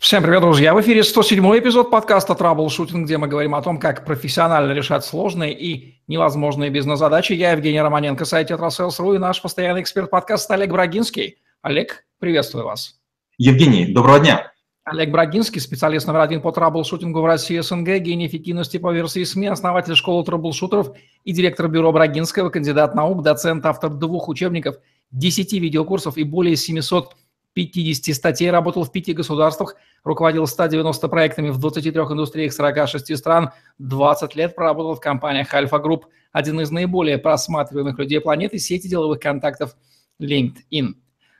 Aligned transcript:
Всем 0.00 0.22
привет, 0.22 0.40
друзья! 0.40 0.72
В 0.72 0.80
эфире 0.80 1.04
107 1.04 1.44
эпизод 1.58 1.90
подкаста 1.90 2.34
«Траблшутинг», 2.34 3.04
где 3.04 3.18
мы 3.18 3.28
говорим 3.28 3.54
о 3.54 3.60
том, 3.60 3.78
как 3.78 4.06
профессионально 4.06 4.72
решать 4.72 5.04
сложные 5.04 5.52
и 5.52 6.00
невозможные 6.08 6.70
бизнес-задачи. 6.70 7.34
Я 7.34 7.52
Евгений 7.52 7.82
Романенко, 7.82 8.24
сайт 8.24 8.48
«Tetrasales.ru» 8.48 9.12
и 9.12 9.18
наш 9.18 9.42
постоянный 9.42 9.82
эксперт 9.82 10.08
подкаста 10.08 10.54
Олег 10.54 10.70
Брагинский. 10.70 11.36
Олег, 11.60 12.06
приветствую 12.18 12.64
вас. 12.64 12.98
Евгений, 13.36 13.92
доброго 13.92 14.20
дня. 14.20 14.50
Олег 14.84 15.10
Брагинский, 15.10 15.60
специалист 15.60 16.06
номер 16.06 16.20
один 16.20 16.40
по 16.40 16.50
траблшутингу 16.50 17.20
в 17.20 17.26
России 17.26 17.58
СНГ, 17.58 17.98
гений 17.98 18.26
эффективности 18.26 18.78
по 18.78 18.94
версии 18.94 19.22
СМИ, 19.22 19.48
основатель 19.48 19.94
школы 19.96 20.24
траблшутеров 20.24 20.92
и 21.24 21.32
директор 21.32 21.68
бюро 21.68 21.92
Брагинского, 21.92 22.48
кандидат 22.48 22.94
наук, 22.94 23.22
доцент, 23.22 23.66
автор 23.66 23.90
двух 23.90 24.28
учебников, 24.28 24.76
10 25.10 25.52
видеокурсов 25.52 26.16
и 26.16 26.22
более 26.22 26.56
700 26.56 27.16
50 27.54 28.14
статей, 28.14 28.50
работал 28.50 28.84
в 28.84 28.92
пяти 28.92 29.12
государствах, 29.12 29.76
руководил 30.04 30.46
190 30.46 31.08
проектами 31.08 31.50
в 31.50 31.58
23 31.58 31.90
индустриях 31.92 32.52
46 32.52 33.16
стран, 33.16 33.50
20 33.78 34.36
лет 34.36 34.54
проработал 34.54 34.94
в 34.94 35.00
компаниях 35.00 35.52
Альфа-Групп, 35.52 36.06
один 36.32 36.60
из 36.60 36.70
наиболее 36.70 37.18
просматриваемых 37.18 37.98
людей 37.98 38.20
планеты, 38.20 38.58
сети 38.58 38.88
деловых 38.88 39.18
контактов 39.18 39.76
LinkedIn. 40.20 40.94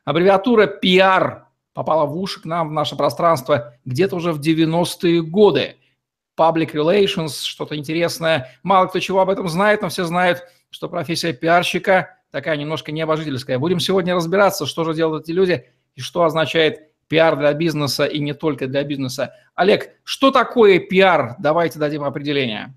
Аббревиатура 0.05 0.66
PR 0.83 1.43
попала 1.75 2.07
в 2.07 2.16
уши 2.16 2.41
к 2.41 2.45
нам, 2.45 2.71
в 2.71 2.73
наше 2.73 2.97
пространство, 2.97 3.74
где-то 3.85 4.16
уже 4.16 4.33
в 4.33 4.41
90-е 4.41 5.23
годы. 5.23 5.77
Public 6.37 6.73
Relations, 6.73 7.43
что-то 7.45 7.77
интересное. 7.77 8.59
Мало 8.63 8.87
кто 8.87 8.99
чего 8.99 9.21
об 9.21 9.29
этом 9.29 9.49
знает, 9.49 9.83
но 9.83 9.91
все 9.91 10.05
знают, 10.05 10.43
что 10.71 10.88
профессия 10.88 11.33
пиарщика 11.33 12.16
такая 12.30 12.57
немножко 12.57 12.93
необожительская. 12.93 13.59
Будем 13.59 13.79
сегодня 13.79 14.15
разбираться, 14.15 14.65
что 14.65 14.85
же 14.85 14.95
делают 14.95 15.24
эти 15.24 15.33
люди– 15.33 15.66
и 15.95 16.01
что 16.01 16.25
означает 16.25 16.91
пиар 17.09 17.37
для 17.37 17.53
бизнеса 17.53 18.05
и 18.05 18.21
не 18.21 18.35
только 18.35 18.67
для 18.67 18.85
бизнеса. 18.85 19.35
Олег, 19.55 19.91
что 20.05 20.30
такое 20.30 20.79
пиар? 20.79 21.35
Давайте 21.39 21.79
дадим 21.79 22.05
определение. 22.05 22.74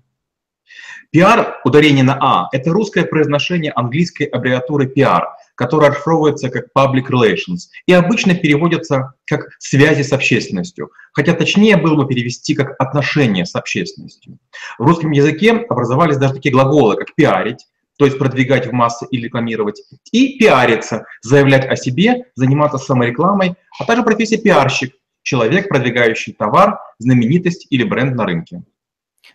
Пиар, 1.10 1.60
ударение 1.64 2.02
на 2.02 2.18
А, 2.20 2.48
это 2.50 2.70
русское 2.70 3.04
произношение 3.04 3.70
английской 3.70 4.24
аббревиатуры 4.24 4.88
пиар, 4.88 5.28
которая 5.54 5.90
расшифровывается 5.90 6.50
как 6.50 6.66
public 6.76 7.06
relations 7.08 7.68
и 7.86 7.92
обычно 7.92 8.34
переводится 8.34 9.14
как 9.26 9.50
связи 9.58 10.02
с 10.02 10.12
общественностью, 10.12 10.90
хотя 11.12 11.34
точнее 11.34 11.76
было 11.76 11.94
бы 11.94 12.08
перевести 12.08 12.54
как 12.54 12.74
отношения 12.80 13.46
с 13.46 13.54
общественностью. 13.54 14.38
В 14.78 14.82
русском 14.84 15.12
языке 15.12 15.52
образовались 15.68 16.16
даже 16.16 16.34
такие 16.34 16.52
глаголы, 16.52 16.96
как 16.96 17.14
пиарить, 17.14 17.66
то 17.98 18.04
есть 18.04 18.18
продвигать 18.18 18.66
в 18.66 18.72
массы 18.72 19.06
и 19.10 19.18
рекламировать, 19.18 19.82
и 20.10 20.38
пиариться, 20.38 21.06
заявлять 21.22 21.64
о 21.66 21.76
себе, 21.76 22.26
заниматься 22.34 22.78
саморекламой, 22.78 23.54
а 23.78 23.84
также 23.84 24.02
профессия 24.02 24.38
пиарщик, 24.38 24.94
человек, 25.22 25.68
продвигающий 25.68 26.32
товар, 26.32 26.80
знаменитость 26.98 27.66
или 27.70 27.84
бренд 27.84 28.14
на 28.16 28.24
рынке. 28.24 28.62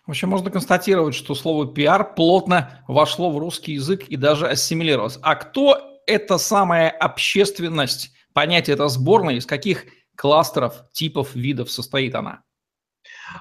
В 0.06 0.10
общем, 0.10 0.28
можно 0.28 0.50
констатировать, 0.50 1.14
что 1.14 1.34
слово 1.34 1.72
пиар 1.72 2.14
плотно 2.14 2.82
вошло 2.88 3.30
в 3.30 3.38
русский 3.38 3.72
язык 3.74 4.04
и 4.08 4.16
даже 4.16 4.48
ассимилировалось. 4.48 5.18
А 5.22 5.34
кто 5.34 6.00
эта 6.06 6.38
самая 6.38 6.90
общественность? 6.90 8.12
Понятие 8.32 8.74
это 8.74 8.88
сборное, 8.88 9.34
из 9.34 9.46
каких 9.46 9.84
кластеров, 10.16 10.84
типов, 10.92 11.34
видов 11.34 11.70
состоит 11.70 12.14
она? 12.14 12.42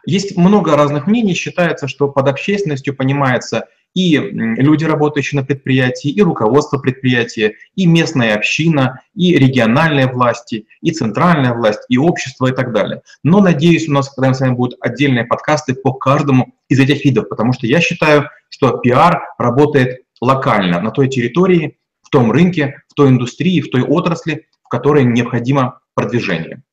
Есть 0.06 0.38
много 0.38 0.76
разных 0.76 1.08
мнений. 1.08 1.34
Считается, 1.34 1.88
что 1.88 2.10
под 2.10 2.28
общественностью 2.28 2.96
понимается 2.96 3.68
и 3.96 4.18
люди, 4.18 4.86
работающие 4.86 5.40
на 5.40 5.46
предприятии, 5.46 6.10
и 6.10 6.22
руководство 6.22 6.78
предприятия, 6.78 7.56
и 7.76 7.86
местная 7.86 8.36
община, 8.36 9.02
и 9.16 9.38
региональные 9.38 10.08
власти, 10.08 10.68
и 10.82 10.92
центральная 10.92 11.54
власть, 11.54 11.82
и 11.90 11.98
общество 11.98 12.48
и 12.48 12.54
так 12.54 12.72
далее. 12.72 13.02
Но 13.24 13.42
надеюсь, 13.42 13.90
у 13.90 13.92
нас 13.92 14.10
когда 14.10 14.34
с 14.34 14.40
вами 14.40 14.54
будут 14.54 14.78
отдельные 14.82 15.26
подкасты 15.26 15.74
по 15.74 15.94
каждому 15.94 16.56
из 16.68 16.80
этих 16.80 17.04
видов, 17.04 17.30
потому 17.30 17.54
что 17.54 17.68
я 17.68 17.82
считаю, 17.82 18.30
что 18.50 18.78
пиар 18.78 19.24
работает 19.38 20.04
локально, 20.22 20.82
на 20.82 20.92
той 20.92 21.08
территории, 21.08 21.78
в 22.02 22.10
том 22.10 22.32
рынке, 22.32 22.84
в 22.88 22.94
той 22.94 23.10
индустрии, 23.10 23.62
в 23.62 23.70
той 23.70 23.84
отрасли, 23.84 24.48
в 24.64 24.70
которой 24.70 25.04
необходимо 25.04 25.80
продвижение. 25.94 26.64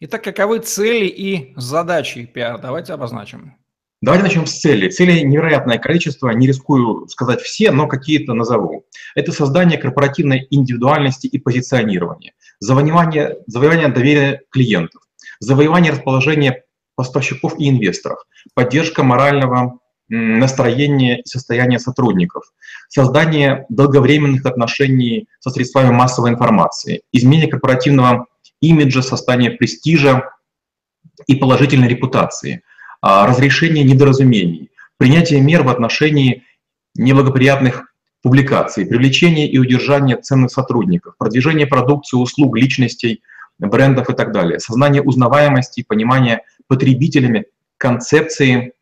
Итак, 0.00 0.24
каковы 0.24 0.58
цели 0.58 1.06
и 1.06 1.52
задачи 1.56 2.26
пиар? 2.26 2.60
Давайте 2.60 2.92
обозначим. 2.92 3.54
Давайте 4.02 4.24
начнем 4.24 4.46
с 4.46 4.58
цели. 4.58 4.88
Цели 4.88 5.20
невероятное 5.20 5.78
количество, 5.78 6.30
не 6.30 6.48
рискую 6.48 7.06
сказать 7.06 7.40
все, 7.40 7.70
но 7.70 7.86
какие-то 7.86 8.34
назову. 8.34 8.84
Это 9.14 9.30
создание 9.30 9.78
корпоративной 9.78 10.48
индивидуальности 10.50 11.28
и 11.28 11.38
позиционирования, 11.38 12.32
завоевание, 12.58 13.36
завоевание 13.46 13.86
доверия 13.86 14.42
клиентов, 14.50 15.02
завоевание 15.38 15.92
расположения 15.92 16.64
поставщиков 16.96 17.54
и 17.60 17.68
инвесторов, 17.68 18.18
поддержка 18.54 19.04
морального 19.04 19.78
настроения 20.08 21.20
и 21.20 21.24
состояния 21.24 21.78
сотрудников, 21.78 22.42
создание 22.88 23.66
долговременных 23.68 24.44
отношений 24.46 25.28
со 25.38 25.50
средствами 25.50 25.92
массовой 25.92 26.30
информации, 26.30 27.02
изменение 27.12 27.48
корпоративного 27.48 28.26
имиджа, 28.60 29.00
создание 29.00 29.52
престижа 29.52 30.32
и 31.28 31.36
положительной 31.36 31.86
репутации– 31.86 32.62
разрешение 33.02 33.84
недоразумений, 33.84 34.70
принятие 34.96 35.40
мер 35.40 35.64
в 35.64 35.68
отношении 35.68 36.44
неблагоприятных 36.94 37.92
публикаций, 38.22 38.86
привлечение 38.86 39.50
и 39.50 39.58
удержание 39.58 40.16
ценных 40.16 40.52
сотрудников, 40.52 41.16
продвижение 41.18 41.66
продукции, 41.66 42.16
услуг, 42.16 42.56
личностей, 42.56 43.22
брендов 43.58 44.08
и 44.10 44.14
так 44.14 44.32
далее, 44.32 44.60
сознание 44.60 45.02
узнаваемости, 45.02 45.84
понимание 45.86 46.42
потребителями 46.68 47.46
концепции 47.76 48.72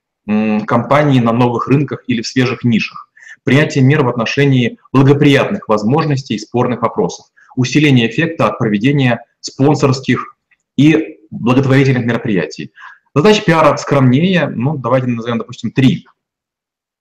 компании 0.66 1.20
на 1.20 1.32
новых 1.32 1.68
рынках 1.68 2.04
или 2.06 2.20
в 2.20 2.26
свежих 2.26 2.62
нишах, 2.64 3.10
принятие 3.42 3.82
мер 3.82 4.04
в 4.04 4.08
отношении 4.08 4.78
благоприятных 4.92 5.68
возможностей 5.68 6.34
и 6.34 6.38
спорных 6.38 6.82
вопросов, 6.82 7.26
усиление 7.56 8.08
эффекта 8.08 8.46
от 8.46 8.58
проведения 8.58 9.24
спонсорских 9.40 10.36
и 10.76 11.18
благотворительных 11.30 12.04
мероприятий, 12.04 12.72
Задача 13.14 13.42
пиара 13.42 13.76
скромнее, 13.76 14.48
ну, 14.48 14.76
давайте 14.76 15.08
назовем, 15.08 15.38
допустим, 15.38 15.72
три. 15.72 16.06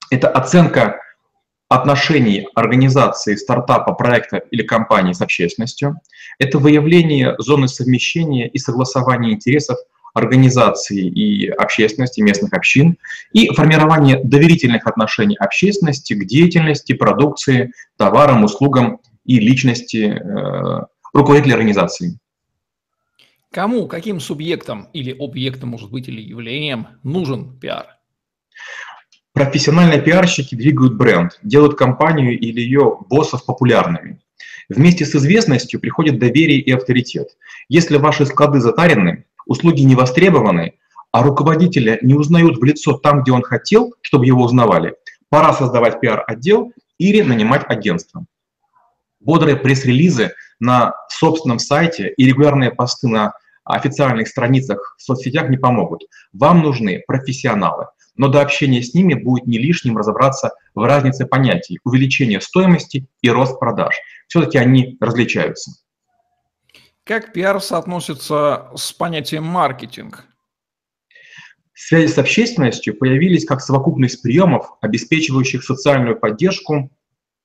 Это 0.09 0.27
оценка 0.27 0.99
отношений 1.67 2.47
организации, 2.55 3.35
стартапа, 3.35 3.93
проекта 3.93 4.37
или 4.37 4.63
компании 4.63 5.13
с 5.13 5.21
общественностью. 5.21 5.99
Это 6.39 6.57
выявление 6.57 7.35
зоны 7.37 7.67
совмещения 7.67 8.47
и 8.47 8.57
согласования 8.57 9.33
интересов 9.33 9.77
организации 10.15 11.07
и 11.07 11.47
общественности, 11.47 12.21
местных 12.21 12.53
общин, 12.53 12.97
и 13.31 13.53
формирование 13.53 14.19
доверительных 14.23 14.87
отношений 14.87 15.37
общественности 15.37 16.13
к 16.13 16.25
деятельности, 16.25 16.93
продукции, 16.93 17.71
товарам, 17.97 18.43
услугам 18.43 18.99
и 19.25 19.39
личности 19.39 20.19
э, 20.19 20.85
руководителя 21.13 21.53
организации. 21.53 22.17
Кому, 23.51 23.87
каким 23.87 24.19
субъектом 24.19 24.89
или 24.93 25.11
объектом, 25.11 25.69
может 25.69 25.89
быть, 25.89 26.07
или 26.07 26.21
явлением 26.21 26.87
нужен 27.03 27.59
пиар? 27.59 27.97
Профессиональные 29.33 30.01
пиарщики 30.01 30.53
двигают 30.53 30.95
бренд, 30.95 31.39
делают 31.41 31.75
компанию 31.75 32.37
или 32.37 32.61
ее 32.61 32.99
боссов 33.09 33.45
популярными. 33.45 34.21
Вместе 34.69 35.03
с 35.03 35.15
известностью 35.15 35.79
приходит 35.79 36.19
доверие 36.19 36.59
и 36.59 36.71
авторитет. 36.71 37.29
Если 37.69 37.97
ваши 37.97 38.27
склады 38.27 38.59
затарены, 38.59 39.25
услуги 39.47 39.81
не 39.81 39.95
востребованы, 39.95 40.75
а 41.11 41.23
руководителя 41.23 41.97
не 42.03 42.13
узнают 42.13 42.59
в 42.59 42.63
лицо 42.63 42.93
там, 42.99 43.23
где 43.23 43.31
он 43.31 43.41
хотел, 43.41 43.95
чтобы 44.01 44.27
его 44.27 44.43
узнавали, 44.43 44.93
пора 45.29 45.53
создавать 45.53 45.99
пиар-отдел 45.99 46.71
или 46.99 47.21
нанимать 47.21 47.63
агентство. 47.67 48.25
Бодрые 49.19 49.55
пресс-релизы 49.55 50.33
на 50.59 50.93
собственном 51.09 51.59
сайте 51.59 52.13
и 52.15 52.25
регулярные 52.25 52.71
посты 52.71 53.07
на 53.07 53.33
официальных 53.63 54.27
страницах 54.27 54.95
в 54.97 55.01
соцсетях 55.01 55.49
не 55.49 55.57
помогут. 55.57 56.03
Вам 56.33 56.61
нужны 56.61 57.03
профессионалы, 57.07 57.87
но 58.15 58.27
до 58.27 58.41
общения 58.41 58.81
с 58.81 58.93
ними 58.93 59.13
будет 59.13 59.45
не 59.45 59.57
лишним 59.57 59.97
разобраться 59.97 60.51
в 60.73 60.83
разнице 60.83 61.25
понятий 61.25 61.79
увеличение 61.83 62.41
стоимости 62.41 63.07
и 63.21 63.29
рост 63.29 63.59
продаж. 63.59 63.95
Все-таки 64.27 64.57
они 64.57 64.97
различаются. 64.99 65.71
Как 67.03 67.33
пиар 67.33 67.61
соотносится 67.61 68.67
с 68.75 68.91
понятием 68.91 69.43
маркетинг? 69.43 70.25
Связи 71.73 72.11
с 72.11 72.17
общественностью 72.17 72.95
появились 72.97 73.45
как 73.45 73.61
совокупность 73.61 74.21
приемов, 74.21 74.73
обеспечивающих 74.81 75.63
социальную 75.63 76.19
поддержку 76.19 76.91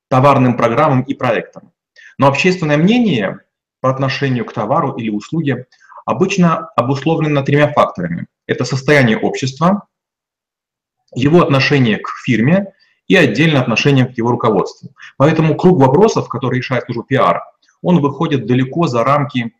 товарным 0.09 0.57
программам 0.57 1.03
и 1.03 1.15
проектам. 1.15 1.73
Но 2.19 2.29
общественное 2.29 2.77
мнение 2.77 3.41
по 3.81 3.91
отношению 3.91 4.45
к 4.45 4.53
товару 4.53 4.93
или 4.93 5.11
услуге 5.11 5.67
обычно 6.07 6.69
обусловлено 6.77 7.43
тремя 7.43 7.73
факторами. 7.73 8.27
Это 8.47 8.65
состояние 8.65 9.19
общества, 9.19 9.89
его 11.15 11.43
отношение 11.43 11.99
к 11.99 12.09
фирме 12.25 12.73
и 13.07 13.17
отдельно 13.17 13.61
отношение 13.61 14.07
к 14.07 14.17
его 14.17 14.31
руководству. 14.31 14.91
Поэтому 15.17 15.57
круг 15.57 15.79
вопросов, 15.79 16.29
которые 16.29 16.59
решает 16.59 16.85
служба 16.85 17.05
пиар, 17.05 17.43
он 17.83 18.01
выходит 18.01 18.47
далеко 18.47 18.87
за 18.87 19.05
рамки 19.05 19.53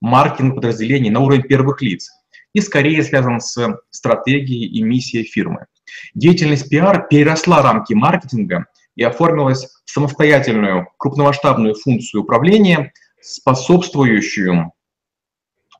маркетинг 0.00 0.56
подразделений 0.56 1.10
на 1.10 1.20
уровень 1.20 1.42
первых 1.42 1.80
лиц 1.80 2.10
и 2.52 2.60
скорее 2.60 3.02
связан 3.02 3.40
с 3.40 3.78
стратегией 3.90 4.66
и 4.66 4.82
миссией 4.82 5.24
фирмы. 5.24 5.66
Деятельность 6.14 6.68
пиар 6.68 7.06
переросла 7.08 7.62
рамки 7.62 7.94
маркетинга 7.94 8.66
и 8.96 9.02
оформилась 9.02 9.68
самостоятельную 9.84 10.88
крупномасштабную 10.98 11.74
функцию 11.74 12.22
управления, 12.22 12.92
способствующую 13.20 14.72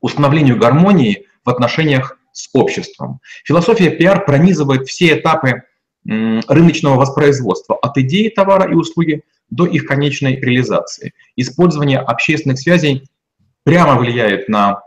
установлению 0.01 0.57
гармонии 0.57 1.27
в 1.45 1.49
отношениях 1.49 2.17
с 2.31 2.49
обществом. 2.53 3.19
Философия 3.43 3.91
пиар 3.91 4.25
пронизывает 4.25 4.87
все 4.87 5.17
этапы 5.17 5.63
рыночного 6.05 6.95
воспроизводства 6.95 7.77
от 7.77 7.97
идеи 7.97 8.29
товара 8.29 8.69
и 8.69 8.75
услуги 8.75 9.23
до 9.49 9.65
их 9.65 9.85
конечной 9.85 10.35
реализации. 10.35 11.13
Использование 11.35 11.99
общественных 11.99 12.59
связей 12.59 13.07
прямо 13.63 13.97
влияет 13.97 14.49
на 14.49 14.81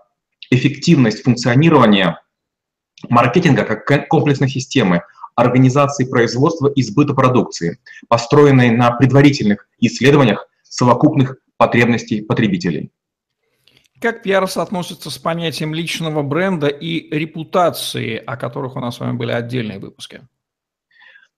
эффективность 0.50 1.23
функционирования 1.23 2.20
маркетинга 3.08 3.64
как 3.64 4.08
комплексной 4.08 4.49
системы 4.49 5.02
организации 5.37 6.05
производства 6.05 6.67
и 6.67 6.83
сбыта 6.83 7.15
продукции, 7.15 7.79
построенной 8.09 8.71
на 8.71 8.91
предварительных 8.91 9.69
исследованиях 9.79 10.49
совокупных 10.62 11.37
потребностей 11.56 12.23
потребителей. 12.23 12.91
Как 14.00 14.23
пиар 14.23 14.47
соотносится 14.49 15.11
с 15.11 15.19
понятием 15.19 15.73
личного 15.73 16.23
бренда 16.23 16.67
и 16.67 17.09
репутации, 17.17 18.17
о 18.17 18.37
которых 18.37 18.77
у 18.77 18.81
нас 18.81 18.97
с 18.97 19.00
вами 19.00 19.17
были 19.17 19.33
отдельные 19.33 19.79
выпуски? 19.79 20.23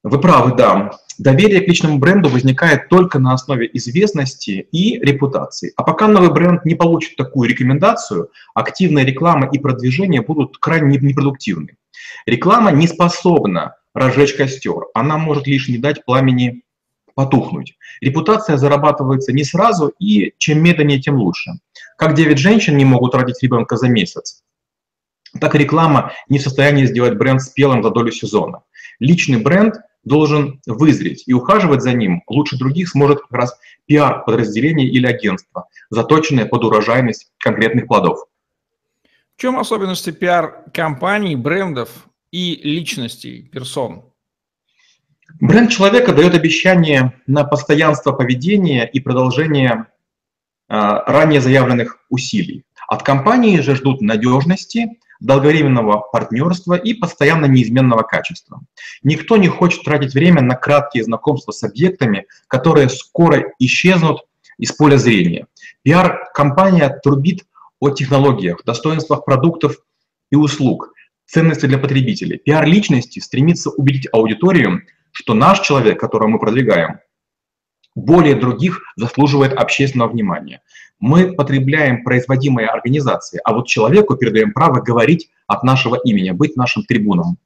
Вы 0.02 0.20
правы, 0.20 0.56
да. 0.56 0.92
Доверие 1.18 1.60
к 1.60 1.68
личному 1.68 1.98
бренду 1.98 2.28
возникает 2.28 2.88
только 2.88 3.18
на 3.18 3.32
основе 3.32 3.68
известности 3.72 4.68
и 4.70 4.98
репутации. 5.00 5.72
А 5.76 5.82
пока 5.82 6.06
новый 6.06 6.32
бренд 6.32 6.64
не 6.64 6.76
получит 6.76 7.16
такую 7.16 7.48
рекомендацию, 7.48 8.30
активная 8.54 9.04
реклама 9.04 9.48
и 9.52 9.58
продвижение 9.58 10.22
будут 10.22 10.58
крайне 10.58 10.98
непродуктивны. 10.98 11.76
Реклама 12.26 12.70
не 12.70 12.86
способна 12.86 13.74
разжечь 13.94 14.34
костер, 14.34 14.86
она 14.94 15.18
может 15.18 15.46
лишь 15.46 15.68
не 15.68 15.78
дать 15.78 16.04
пламени 16.04 16.62
потухнуть. 17.14 17.76
Репутация 18.00 18.56
зарабатывается 18.56 19.32
не 19.32 19.42
сразу, 19.42 19.92
и 19.98 20.34
чем 20.38 20.62
медленнее, 20.62 21.00
тем 21.00 21.16
лучше. 21.16 21.52
Как 21.96 22.14
9 22.14 22.38
женщин 22.38 22.76
не 22.76 22.84
могут 22.84 23.14
родить 23.14 23.42
ребенка 23.42 23.76
за 23.76 23.88
месяц, 23.88 24.44
так 25.40 25.54
и 25.54 25.58
реклама 25.58 26.12
не 26.28 26.38
в 26.38 26.42
состоянии 26.42 26.86
сделать 26.86 27.16
бренд 27.16 27.42
спелым 27.42 27.82
за 27.82 27.90
долю 27.90 28.12
сезона. 28.12 28.62
Личный 29.00 29.38
бренд 29.38 29.74
должен 30.04 30.60
вызреть, 30.66 31.24
и 31.26 31.32
ухаживать 31.32 31.82
за 31.82 31.92
ним 31.92 32.22
лучше 32.28 32.56
других 32.56 32.88
сможет 32.88 33.20
как 33.20 33.32
раз 33.32 33.58
пиар-подразделение 33.86 34.86
или 34.86 35.06
агентство, 35.06 35.66
заточенное 35.90 36.46
под 36.46 36.64
урожайность 36.64 37.32
конкретных 37.38 37.86
плодов. 37.86 38.26
В 39.36 39.40
чем 39.40 39.58
особенности 39.58 40.10
пиар-компаний, 40.10 41.36
брендов 41.36 42.06
и 42.30 42.60
личностей, 42.62 43.42
персон? 43.42 44.04
Бренд 45.40 45.70
человека 45.70 46.12
дает 46.12 46.34
обещание 46.34 47.20
на 47.26 47.44
постоянство 47.44 48.12
поведения 48.12 48.86
и 48.86 48.98
продолжение 49.00 49.86
а, 50.68 51.04
ранее 51.10 51.40
заявленных 51.40 51.98
усилий. 52.08 52.64
От 52.88 53.02
компании 53.02 53.60
же 53.60 53.74
ждут 53.74 54.00
надежности, 54.00 54.98
долговременного 55.20 56.00
партнерства 56.12 56.74
и 56.74 56.94
постоянно 56.94 57.46
неизменного 57.46 58.02
качества. 58.02 58.60
Никто 59.02 59.36
не 59.36 59.48
хочет 59.48 59.84
тратить 59.84 60.14
время 60.14 60.42
на 60.42 60.54
краткие 60.54 61.04
знакомства 61.04 61.52
с 61.52 61.62
объектами, 61.62 62.26
которые 62.46 62.88
скоро 62.88 63.52
исчезнут 63.58 64.22
из 64.58 64.72
поля 64.72 64.96
зрения. 64.96 65.46
Пиар-компания 65.82 66.88
трубит 67.02 67.44
о 67.80 67.90
технологиях, 67.90 68.64
достоинствах 68.64 69.24
продуктов 69.24 69.76
и 70.30 70.36
услуг, 70.36 70.92
ценности 71.28 71.66
для 71.66 71.78
потребителей. 71.78 72.38
Пиар-личности 72.38 73.20
стремится 73.20 73.70
убедить 73.70 74.08
аудиторию, 74.12 74.82
что 75.12 75.34
наш 75.34 75.60
человек, 75.60 76.00
которого 76.00 76.28
мы 76.28 76.38
продвигаем, 76.38 77.00
более 77.94 78.34
других 78.34 78.80
заслуживает 78.96 79.52
общественного 79.52 80.08
внимания. 80.08 80.62
Мы 81.00 81.34
потребляем 81.34 82.02
производимые 82.02 82.68
организации, 82.68 83.40
а 83.44 83.52
вот 83.52 83.66
человеку 83.66 84.16
передаем 84.16 84.52
право 84.52 84.80
говорить 84.80 85.30
от 85.46 85.62
нашего 85.62 85.96
имени, 85.96 86.30
быть 86.30 86.56
нашим 86.56 86.84
трибуном. 86.84 87.38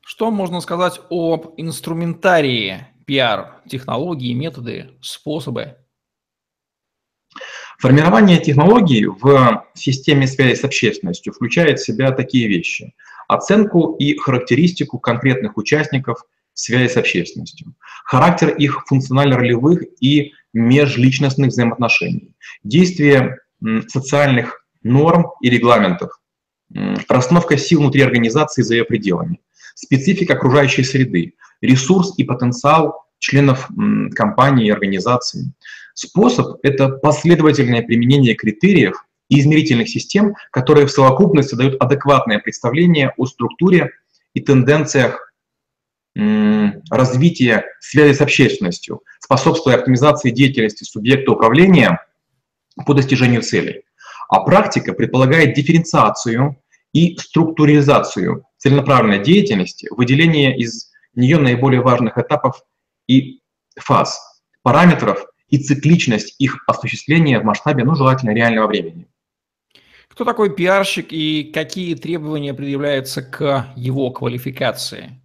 Что 0.00 0.30
можно 0.30 0.60
сказать 0.60 1.00
об 1.10 1.54
инструментарии 1.56 2.86
пиар, 3.06 3.62
технологии, 3.68 4.32
методы, 4.34 4.90
способы? 5.00 5.76
Формирование 7.82 8.38
технологий 8.38 9.06
в 9.06 9.66
системе 9.74 10.28
связи 10.28 10.54
с 10.54 10.62
общественностью 10.62 11.32
включает 11.32 11.80
в 11.80 11.84
себя 11.84 12.12
такие 12.12 12.46
вещи. 12.46 12.94
Оценку 13.26 13.96
и 13.96 14.16
характеристику 14.16 15.00
конкретных 15.00 15.56
участников 15.56 16.24
связи 16.54 16.86
с 16.86 16.96
общественностью, 16.96 17.74
характер 18.04 18.50
их 18.50 18.84
функционально-ролевых 18.86 19.82
и 19.98 20.32
межличностных 20.52 21.48
взаимоотношений, 21.48 22.36
действие 22.62 23.38
социальных 23.88 24.64
норм 24.84 25.26
и 25.40 25.50
регламентов, 25.50 26.20
расстановка 27.08 27.56
сил 27.56 27.80
внутри 27.80 28.02
организации 28.02 28.62
за 28.62 28.76
ее 28.76 28.84
пределами, 28.84 29.40
специфика 29.74 30.34
окружающей 30.34 30.84
среды, 30.84 31.34
ресурс 31.60 32.14
и 32.16 32.22
потенциал 32.22 33.06
членов 33.18 33.68
компании 34.14 34.68
и 34.68 34.70
организации. 34.70 35.52
Способ– 36.04 36.58
это 36.64 36.88
последовательное 36.88 37.82
применение 37.82 38.34
критериев 38.34 38.96
и 39.28 39.38
измерительных 39.38 39.88
систем, 39.88 40.34
которые 40.50 40.86
в 40.86 40.90
совокупности 40.90 41.54
дают 41.54 41.80
адекватное 41.80 42.40
представление 42.40 43.12
о 43.16 43.26
структуре 43.26 43.90
и 44.34 44.40
тенденциях 44.40 45.32
развития 46.90 47.64
связи 47.80 48.14
с 48.14 48.20
общественностью, 48.20 49.02
способствуя 49.20 49.76
оптимизации 49.76 50.30
деятельности 50.30 50.82
субъекта 50.82 51.30
управления 51.30 52.04
по 52.84 52.94
достижению 52.94 53.42
целей. 53.42 53.84
А 54.28 54.40
практика 54.40 54.94
предполагает 54.94 55.54
дифференциацию 55.54 56.56
и 56.92 57.16
структуризацию 57.16 58.44
целенаправленной 58.58 59.22
деятельности, 59.22 59.86
выделение 59.92 60.58
из 60.58 60.90
нее 61.14 61.38
наиболее 61.38 61.80
важных 61.80 62.18
этапов 62.18 62.64
и 63.06 63.40
фаз, 63.78 64.20
параметров 64.62 65.26
и 65.52 65.58
цикличность 65.58 66.34
их 66.38 66.64
осуществления 66.66 67.38
в 67.38 67.44
масштабе, 67.44 67.84
ну, 67.84 67.94
желательно 67.94 68.30
реального 68.30 68.66
времени. 68.66 69.06
Кто 70.08 70.24
такой 70.24 70.54
пиарщик 70.54 71.08
и 71.10 71.44
какие 71.54 71.94
требования 71.94 72.54
предъявляются 72.54 73.22
к 73.22 73.66
его 73.76 74.10
квалификации? 74.10 75.20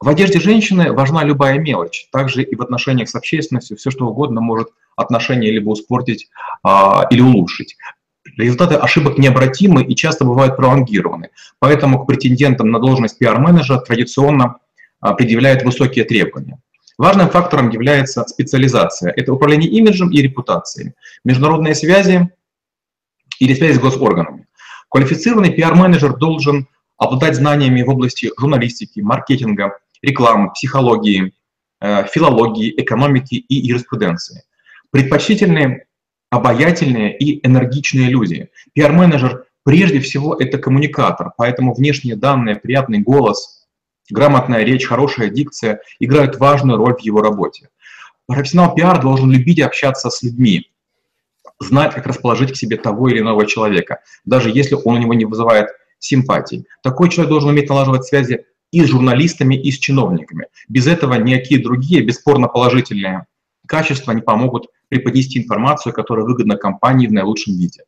В 0.00 0.08
одежде 0.08 0.40
женщины 0.40 0.92
важна 0.92 1.24
любая 1.24 1.58
мелочь. 1.58 2.08
Также 2.12 2.42
и 2.42 2.54
в 2.54 2.62
отношениях 2.62 3.08
с 3.08 3.14
общественностью 3.14 3.76
все 3.76 3.90
что 3.90 4.06
угодно 4.06 4.40
может 4.40 4.68
отношения 4.94 5.50
либо 5.50 5.72
испортить 5.72 6.28
а, 6.62 7.06
или 7.10 7.20
улучшить. 7.20 7.76
Результаты 8.36 8.76
ошибок 8.76 9.18
необратимы 9.18 9.82
и 9.82 9.96
часто 9.96 10.24
бывают 10.24 10.56
пролонгированы. 10.56 11.30
Поэтому 11.58 12.04
к 12.04 12.06
претендентам 12.06 12.70
на 12.70 12.78
должность 12.78 13.18
пиар-менеджера 13.18 13.78
традиционно 13.78 14.58
а, 15.00 15.14
предъявляют 15.14 15.62
высокие 15.64 16.04
требования. 16.04 16.60
Важным 16.98 17.28
фактором 17.28 17.70
является 17.70 18.24
специализация. 18.24 19.12
Это 19.14 19.32
управление 19.32 19.70
имиджем 19.70 20.10
и 20.10 20.22
репутацией, 20.22 20.92
международные 21.24 21.74
связи 21.74 22.30
или 23.38 23.54
связи 23.54 23.74
с 23.74 23.80
госорганами. 23.80 24.46
Квалифицированный 24.88 25.52
пиар-менеджер 25.52 26.16
должен 26.16 26.68
обладать 26.96 27.36
знаниями 27.36 27.82
в 27.82 27.90
области 27.90 28.30
журналистики, 28.38 29.00
маркетинга, 29.00 29.78
рекламы, 30.00 30.50
психологии, 30.52 31.34
э, 31.80 32.06
филологии, 32.06 32.72
экономики 32.80 33.34
и 33.34 33.54
юриспруденции. 33.56 34.44
Предпочтительные, 34.90 35.84
обаятельные 36.30 37.16
и 37.18 37.46
энергичные 37.46 38.08
люди. 38.08 38.48
Пиар-менеджер 38.72 39.44
прежде 39.64 40.00
всего 40.00 40.34
это 40.34 40.56
коммуникатор, 40.56 41.32
поэтому 41.36 41.74
внешние 41.74 42.16
данные, 42.16 42.56
приятный 42.56 43.00
голос, 43.00 43.55
грамотная 44.10 44.62
речь, 44.64 44.86
хорошая 44.86 45.30
дикция 45.30 45.80
играют 46.00 46.38
важную 46.38 46.78
роль 46.78 46.94
в 46.94 47.00
его 47.00 47.20
работе. 47.20 47.68
Профессионал 48.26 48.74
пиар 48.74 49.00
должен 49.00 49.30
любить 49.30 49.60
общаться 49.60 50.10
с 50.10 50.22
людьми, 50.22 50.70
знать, 51.60 51.94
как 51.94 52.06
расположить 52.06 52.52
к 52.52 52.56
себе 52.56 52.76
того 52.76 53.08
или 53.08 53.20
иного 53.20 53.46
человека, 53.46 54.00
даже 54.24 54.50
если 54.50 54.74
он 54.74 54.96
у 54.96 54.98
него 54.98 55.14
не 55.14 55.24
вызывает 55.24 55.68
симпатий. 55.98 56.66
Такой 56.82 57.08
человек 57.08 57.30
должен 57.30 57.50
уметь 57.50 57.68
налаживать 57.68 58.04
связи 58.04 58.44
и 58.72 58.82
с 58.82 58.88
журналистами, 58.88 59.54
и 59.54 59.70
с 59.70 59.78
чиновниками. 59.78 60.46
Без 60.68 60.86
этого 60.86 61.14
никакие 61.14 61.62
другие, 61.62 62.02
бесспорно 62.02 62.48
положительные 62.48 63.26
качества 63.66 64.12
не 64.12 64.22
помогут 64.22 64.68
преподнести 64.88 65.38
информацию, 65.40 65.92
которая 65.92 66.24
выгодна 66.24 66.56
компании 66.56 67.06
в 67.06 67.12
наилучшем 67.12 67.56
виде. 67.56 67.82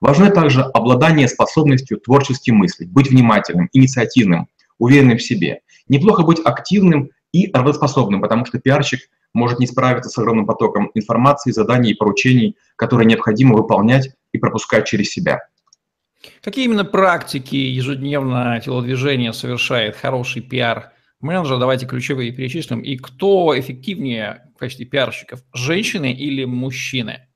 Важно 0.00 0.30
также 0.30 0.62
обладание 0.62 1.28
способностью 1.28 1.98
творчески 1.98 2.50
мыслить, 2.50 2.90
быть 2.90 3.10
внимательным, 3.10 3.68
инициативным, 3.72 4.48
уверенным 4.80 5.18
в 5.18 5.22
себе. 5.22 5.60
Неплохо 5.88 6.24
быть 6.24 6.40
активным 6.44 7.10
и 7.30 7.48
работоспособным, 7.52 8.20
потому 8.20 8.44
что 8.44 8.58
пиарщик 8.58 9.02
может 9.32 9.60
не 9.60 9.68
справиться 9.68 10.10
с 10.10 10.18
огромным 10.18 10.46
потоком 10.46 10.90
информации, 10.94 11.52
заданий 11.52 11.92
и 11.92 11.94
поручений, 11.94 12.56
которые 12.74 13.06
необходимо 13.06 13.54
выполнять 13.56 14.10
и 14.32 14.38
пропускать 14.38 14.88
через 14.88 15.10
себя. 15.10 15.40
Какие 16.42 16.64
именно 16.64 16.84
практики 16.84 17.54
ежедневно 17.54 18.60
телодвижения 18.60 19.32
совершает 19.32 19.96
хороший 19.96 20.42
пиар-менеджер? 20.42 21.58
Давайте 21.58 21.86
ключевые 21.86 22.32
перечислим. 22.32 22.80
И 22.80 22.96
кто 22.96 23.58
эффективнее 23.58 24.50
в 24.56 24.58
качестве 24.58 24.86
пиарщиков, 24.86 25.40
женщины 25.54 26.12
или 26.12 26.44
мужчины? 26.44 27.28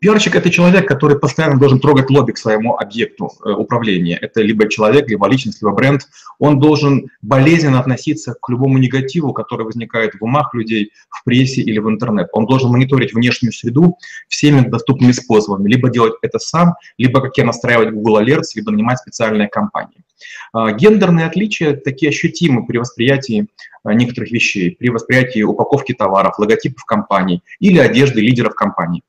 Пиарщик– 0.00 0.34
это 0.36 0.50
человек, 0.50 0.86
который 0.86 1.18
постоянно 1.18 1.58
должен 1.58 1.80
трогать 1.80 2.10
лобби 2.10 2.32
своему 2.32 2.76
объекту 2.76 3.32
э, 3.44 3.50
управления. 3.50 4.16
Это 4.16 4.40
либо 4.42 4.68
человек, 4.68 5.08
либо 5.08 5.28
личность, 5.28 5.62
либо 5.62 5.74
бренд. 5.74 6.02
Он 6.38 6.58
должен 6.58 7.08
болезненно 7.22 7.80
относиться 7.80 8.34
к 8.40 8.48
любому 8.48 8.78
негативу, 8.78 9.32
который 9.32 9.64
возникает 9.64 10.14
в 10.14 10.24
умах 10.24 10.54
людей, 10.54 10.92
в 11.10 11.24
прессе 11.24 11.60
или 11.60 11.78
в 11.78 11.88
интернет. 11.88 12.28
Он 12.32 12.46
должен 12.46 12.70
мониторить 12.70 13.12
внешнюю 13.12 13.52
среду 13.52 13.98
всеми 14.28 14.60
доступными 14.60 15.12
способами. 15.12 15.68
Либо 15.68 15.90
делать 15.90 16.14
это 16.22 16.38
сам, 16.38 16.74
либо, 16.96 17.20
как 17.20 17.36
я, 17.36 17.44
настраивать 17.44 17.90
Google 17.90 18.20
Alerts, 18.20 18.54
либо 18.54 18.70
нанимать 18.70 18.98
специальные 18.98 19.48
компании. 19.48 20.04
А, 20.52 20.72
гендерные 20.72 21.26
отличия 21.26 21.74
такие 21.74 22.10
ощутимы 22.10 22.66
при 22.66 22.78
восприятии 22.78 23.48
а, 23.84 23.94
некоторых 23.94 24.30
вещей, 24.30 24.76
при 24.78 24.90
восприятии 24.90 25.42
упаковки 25.42 25.92
товаров, 25.94 26.38
логотипов 26.38 26.84
компаний 26.84 27.42
или 27.60 27.78
одежды 27.78 28.20
лидеров 28.20 28.54
компаний. 28.54 29.02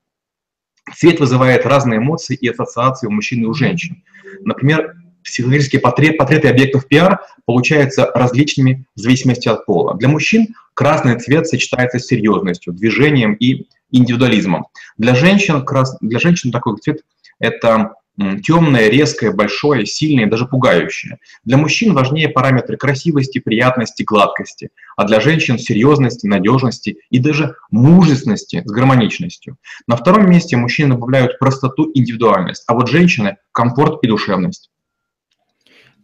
Цвет 0.96 1.20
вызывает 1.20 1.66
разные 1.66 1.98
эмоции 1.98 2.36
и 2.36 2.48
ассоциации 2.48 3.06
у 3.06 3.10
мужчин 3.10 3.42
и 3.42 3.46
у 3.46 3.54
женщин. 3.54 4.02
Например, 4.40 4.94
психологические 5.22 5.80
портреты, 5.80 6.16
портреты 6.16 6.48
объектов 6.48 6.88
пиар 6.88 7.20
получаются 7.44 8.10
различными 8.14 8.84
в 8.96 9.00
зависимости 9.00 9.48
от 9.48 9.66
пола. 9.66 9.96
Для 9.96 10.08
мужчин 10.08 10.48
красный 10.74 11.18
цвет 11.18 11.46
сочетается 11.46 11.98
с 11.98 12.06
серьезностью, 12.06 12.72
движением 12.72 13.34
и 13.34 13.66
индивидуализмом. 13.90 14.66
Для 14.96 15.14
женщин, 15.14 15.64
крас... 15.64 15.96
для 16.00 16.18
женщин 16.18 16.52
такой 16.52 16.76
цвет– 16.78 17.02
это 17.38 17.94
темное, 18.42 18.88
резкое, 18.88 19.32
большое, 19.32 19.86
сильное 19.86 20.26
даже 20.26 20.46
пугающее. 20.46 21.18
Для 21.44 21.56
мужчин 21.56 21.94
важнее 21.94 22.28
параметры 22.28 22.76
красивости, 22.76 23.38
приятности, 23.38 24.02
гладкости, 24.02 24.70
а 24.96 25.04
для 25.04 25.20
женщин 25.20 25.58
серьезности, 25.58 26.26
надежности 26.26 26.98
и 27.10 27.18
даже 27.18 27.56
мужественности 27.70 28.62
с 28.64 28.70
гармоничностью. 28.70 29.56
На 29.86 29.96
втором 29.96 30.28
месте 30.28 30.56
мужчины 30.56 30.94
добавляют 30.94 31.38
простоту, 31.38 31.90
индивидуальность, 31.94 32.64
а 32.66 32.74
вот 32.74 32.88
женщины– 32.88 33.36
комфорт 33.52 34.02
и 34.02 34.08
душевность. 34.08 34.70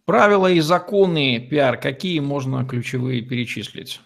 Правила 0.04 0.46
и 0.46 0.61
законы 0.61 1.40
пиар, 1.40 1.78
какие 1.78 2.20
можно 2.20 2.64
ключевые 2.64 3.23
перечислить? 3.23 4.00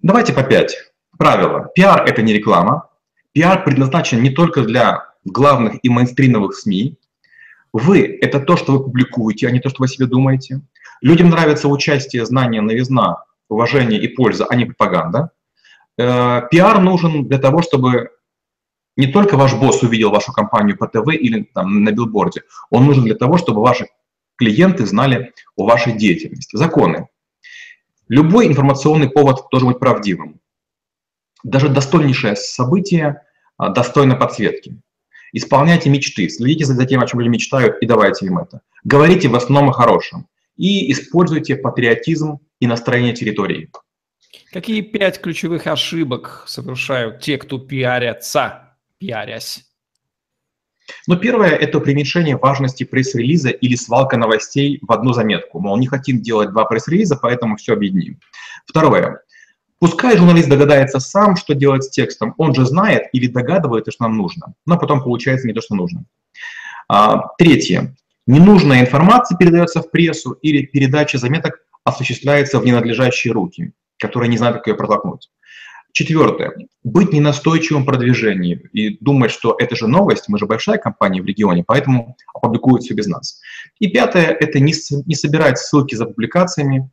Давайте 0.00 0.32
по 0.32 0.42
пять. 0.42 0.76
Правила. 1.16 1.70
Пиар– 1.74 2.04
это 2.06 2.20
не 2.20 2.32
реклама. 2.32 2.88
Пиар 3.32 3.64
предназначен 3.64 4.22
не 4.22 4.30
только 4.30 4.62
для 4.62 5.11
главных 5.24 5.78
и 5.82 5.88
мейнстримовых 5.88 6.54
СМИ. 6.54 6.98
Вы– 7.72 8.18
это 8.20 8.40
то, 8.40 8.56
что 8.56 8.72
вы 8.72 8.84
публикуете, 8.84 9.48
а 9.48 9.50
не 9.50 9.60
то, 9.60 9.70
что 9.70 9.80
вы 9.80 9.86
о 9.86 9.88
себе 9.88 10.06
думаете. 10.06 10.60
Людям 11.00 11.30
нравится 11.30 11.68
участие, 11.68 12.26
знание, 12.26 12.60
новизна, 12.60 13.24
уважение 13.48 14.00
и 14.00 14.08
польза, 14.08 14.46
а 14.48 14.54
не 14.54 14.66
пропаганда. 14.66 15.30
Э, 15.98 16.42
пиар 16.50 16.80
нужен 16.80 17.26
для 17.28 17.38
того, 17.38 17.62
чтобы 17.62 18.10
не 18.96 19.06
только 19.06 19.36
ваш 19.36 19.54
босс 19.54 19.82
увидел 19.82 20.10
вашу 20.10 20.32
компанию 20.32 20.76
по 20.76 20.86
ТВ 20.86 21.08
или 21.08 21.44
там, 21.54 21.82
на 21.82 21.92
билборде, 21.92 22.42
он 22.70 22.84
нужен 22.84 23.04
для 23.04 23.14
того, 23.14 23.38
чтобы 23.38 23.62
ваши 23.62 23.88
клиенты 24.36 24.86
знали 24.86 25.32
о 25.56 25.66
вашей 25.66 25.92
деятельности. 25.92 26.56
Законы. 26.56 27.08
Любой 28.08 28.46
информационный 28.46 29.08
повод 29.08 29.46
должен 29.50 29.68
быть 29.68 29.78
правдивым. 29.78 30.40
Даже 31.42 31.68
достойнейшее 31.68 32.36
событие 32.36 33.22
а, 33.56 33.70
достойно 33.70 34.16
подсветки. 34.16 34.80
Исполняйте 35.32 35.88
мечты, 35.88 36.28
следите 36.28 36.66
за 36.66 36.86
тем, 36.86 37.00
о 37.00 37.06
чем 37.06 37.20
люди 37.20 37.30
мечтают, 37.30 37.78
и 37.80 37.86
давайте 37.86 38.26
им 38.26 38.38
это. 38.38 38.60
Говорите 38.84 39.28
в 39.28 39.34
основном 39.34 39.70
о 39.70 39.72
хорошем. 39.72 40.26
И 40.56 40.92
используйте 40.92 41.56
патриотизм 41.56 42.40
и 42.60 42.66
настроение 42.66 43.14
территории. 43.14 43.70
Какие 44.52 44.82
пять 44.82 45.20
ключевых 45.20 45.66
ошибок 45.66 46.44
совершают 46.46 47.20
те, 47.20 47.38
кто 47.38 47.58
пиарятся, 47.58 48.76
пиарясь? 48.98 49.64
Ну, 51.06 51.16
первое– 51.16 51.50
это 51.50 51.80
преуменьшение 51.80 52.36
важности 52.36 52.84
пресс-релиза 52.84 53.48
или 53.48 53.76
свалка 53.76 54.18
новостей 54.18 54.78
в 54.82 54.92
одну 54.92 55.14
заметку. 55.14 55.60
Мол, 55.60 55.78
не 55.78 55.86
хотим 55.86 56.20
делать 56.20 56.50
два 56.50 56.66
пресс-релиза, 56.66 57.16
поэтому 57.16 57.56
все 57.56 57.72
объединим. 57.72 58.20
Второе 58.66 59.22
Пускай 59.82 60.16
журналист 60.16 60.48
догадается 60.48 61.00
сам, 61.00 61.34
что 61.34 61.56
делать 61.56 61.82
с 61.82 61.90
текстом, 61.90 62.34
он 62.38 62.54
же 62.54 62.64
знает 62.64 63.08
или 63.12 63.26
догадывается, 63.26 63.90
что 63.90 64.04
нам 64.04 64.16
нужно, 64.16 64.54
но 64.64 64.78
потом 64.78 65.02
получается 65.02 65.48
не 65.48 65.54
то, 65.54 65.60
что 65.60 65.74
нужно. 65.74 66.04
А, 66.88 67.30
третье. 67.36 67.96
Ненужная 68.28 68.82
информация 68.82 69.36
передается 69.36 69.82
в 69.82 69.90
прессу 69.90 70.34
или 70.40 70.64
передача 70.64 71.18
заметок 71.18 71.64
осуществляется 71.82 72.60
в 72.60 72.64
ненадлежащие 72.64 73.32
руки, 73.32 73.72
которые 73.98 74.28
не 74.28 74.38
знают, 74.38 74.58
как 74.58 74.68
ее 74.68 74.74
протолкнуть. 74.74 75.30
Четвертое. 75.90 76.52
Быть 76.84 77.12
ненастойчивым 77.12 77.82
в 77.82 77.86
продвижении 77.86 78.54
и 78.72 78.98
думать, 79.00 79.32
что 79.32 79.56
это 79.58 79.74
же 79.74 79.88
новость, 79.88 80.28
мы 80.28 80.38
же 80.38 80.46
большая 80.46 80.78
компания 80.78 81.20
в 81.20 81.26
регионе, 81.26 81.64
поэтому 81.66 82.16
опубликуют 82.32 82.84
все 82.84 82.94
без 82.94 83.08
нас. 83.08 83.40
И 83.80 83.88
пятое– 83.88 84.26
это 84.40 84.60
не, 84.60 84.74
не 85.06 85.16
собирать 85.16 85.58
ссылки 85.58 85.96
за 85.96 86.06
публикациями, 86.06 86.88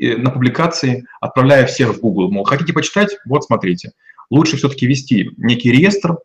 на 0.00 0.30
публикации, 0.30 1.06
отправляя 1.20 1.66
всех 1.66 1.94
в 1.94 2.00
Google. 2.00 2.30
Мол, 2.30 2.44
хотите 2.44 2.72
почитать? 2.72 3.16
Вот, 3.26 3.44
смотрите. 3.44 3.92
Лучше 4.30 4.56
все-таки 4.56 4.86
вести 4.86 5.30
некий 5.36 5.70
реестр 5.70 6.18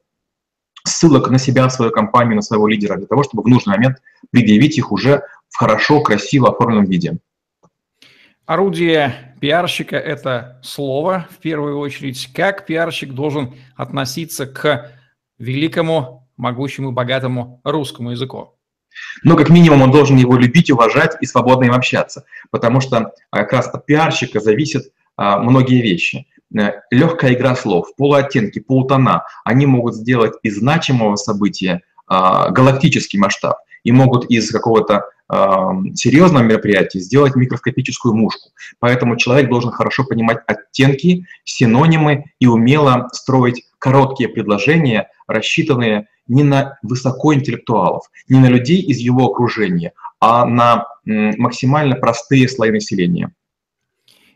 ссылок 0.84 1.30
на 1.30 1.40
себя, 1.40 1.70
свою 1.70 1.92
компанию, 1.92 2.36
на 2.36 2.42
своего 2.42 2.68
лидера, 2.68 2.98
для 2.98 3.08
того, 3.08 3.24
чтобы 3.24 3.44
в 3.44 3.48
нужный 3.48 3.76
момент 3.76 3.98
предъявить 4.32 4.78
их 4.78 4.92
уже 4.92 5.24
в 5.50 5.58
хорошо, 5.58 6.02
красиво 6.02 6.50
оформленном 6.50 6.86
виде. 6.86 7.18
Орудие 8.46 9.36
пиарщика– 9.42 9.96
это 9.98 10.60
слово, 10.64 11.28
в 11.32 11.38
первую 11.38 11.80
очередь. 11.80 12.30
Как 12.34 12.68
пиарщик 12.68 13.14
должен 13.14 13.56
относиться 13.76 14.46
к 14.46 14.92
великому, 15.40 16.30
могучему, 16.38 16.92
богатому 16.92 17.62
русскому 17.64 18.12
языку? 18.12 18.56
Но 19.24 19.36
как 19.36 19.50
минимум 19.50 19.82
он 19.82 19.92
должен 19.92 20.18
его 20.18 20.36
любить, 20.38 20.70
уважать 20.70 21.18
и 21.22 21.26
свободно 21.26 21.66
им 21.66 21.74
общаться, 21.74 22.26
потому 22.52 22.82
что 22.82 23.12
а, 23.32 23.38
как 23.38 23.54
раз 23.54 23.68
от 23.68 23.86
пиарщика 23.86 24.40
зависят 24.40 24.86
а, 25.18 25.40
многие 25.40 25.82
вещи. 25.82 26.28
Э, 26.58 26.82
Легкая 26.92 27.34
игра 27.34 27.56
слов, 27.56 27.96
полуоттенки, 27.96 28.60
полутона, 28.60 29.24
они 29.44 29.66
могут 29.66 29.96
сделать 29.96 30.34
из 30.44 30.58
значимого 30.58 31.16
события 31.16 31.82
а, 32.08 32.50
галактический 32.50 33.20
масштаб 33.20 33.58
и 33.84 33.92
могут 33.92 34.26
из 34.30 34.52
какого-то 34.52 35.06
серьезного 35.30 36.44
мероприятия 36.44 37.00
сделать 37.00 37.36
микроскопическую 37.36 38.14
мушку. 38.14 38.52
Поэтому 38.80 39.18
человек 39.18 39.50
должен 39.50 39.72
хорошо 39.72 40.06
понимать 40.06 40.40
оттенки, 40.46 41.26
синонимы 41.44 42.26
и 42.40 42.48
умело 42.48 43.10
строить 43.12 43.64
короткие 43.80 44.30
предложения, 44.30 45.10
рассчитанные 45.28 46.08
не 46.28 46.44
на 46.44 46.78
высокоинтеллектуалов, 46.84 48.10
не 48.30 48.40
на 48.40 48.48
людей 48.48 48.82
из 48.82 49.00
его 49.00 49.26
окружения, 49.26 49.94
а 50.20 50.46
на 50.46 50.88
максимально 51.06 51.96
простые 51.96 52.48
слои 52.48 52.72
населения. 52.72 53.32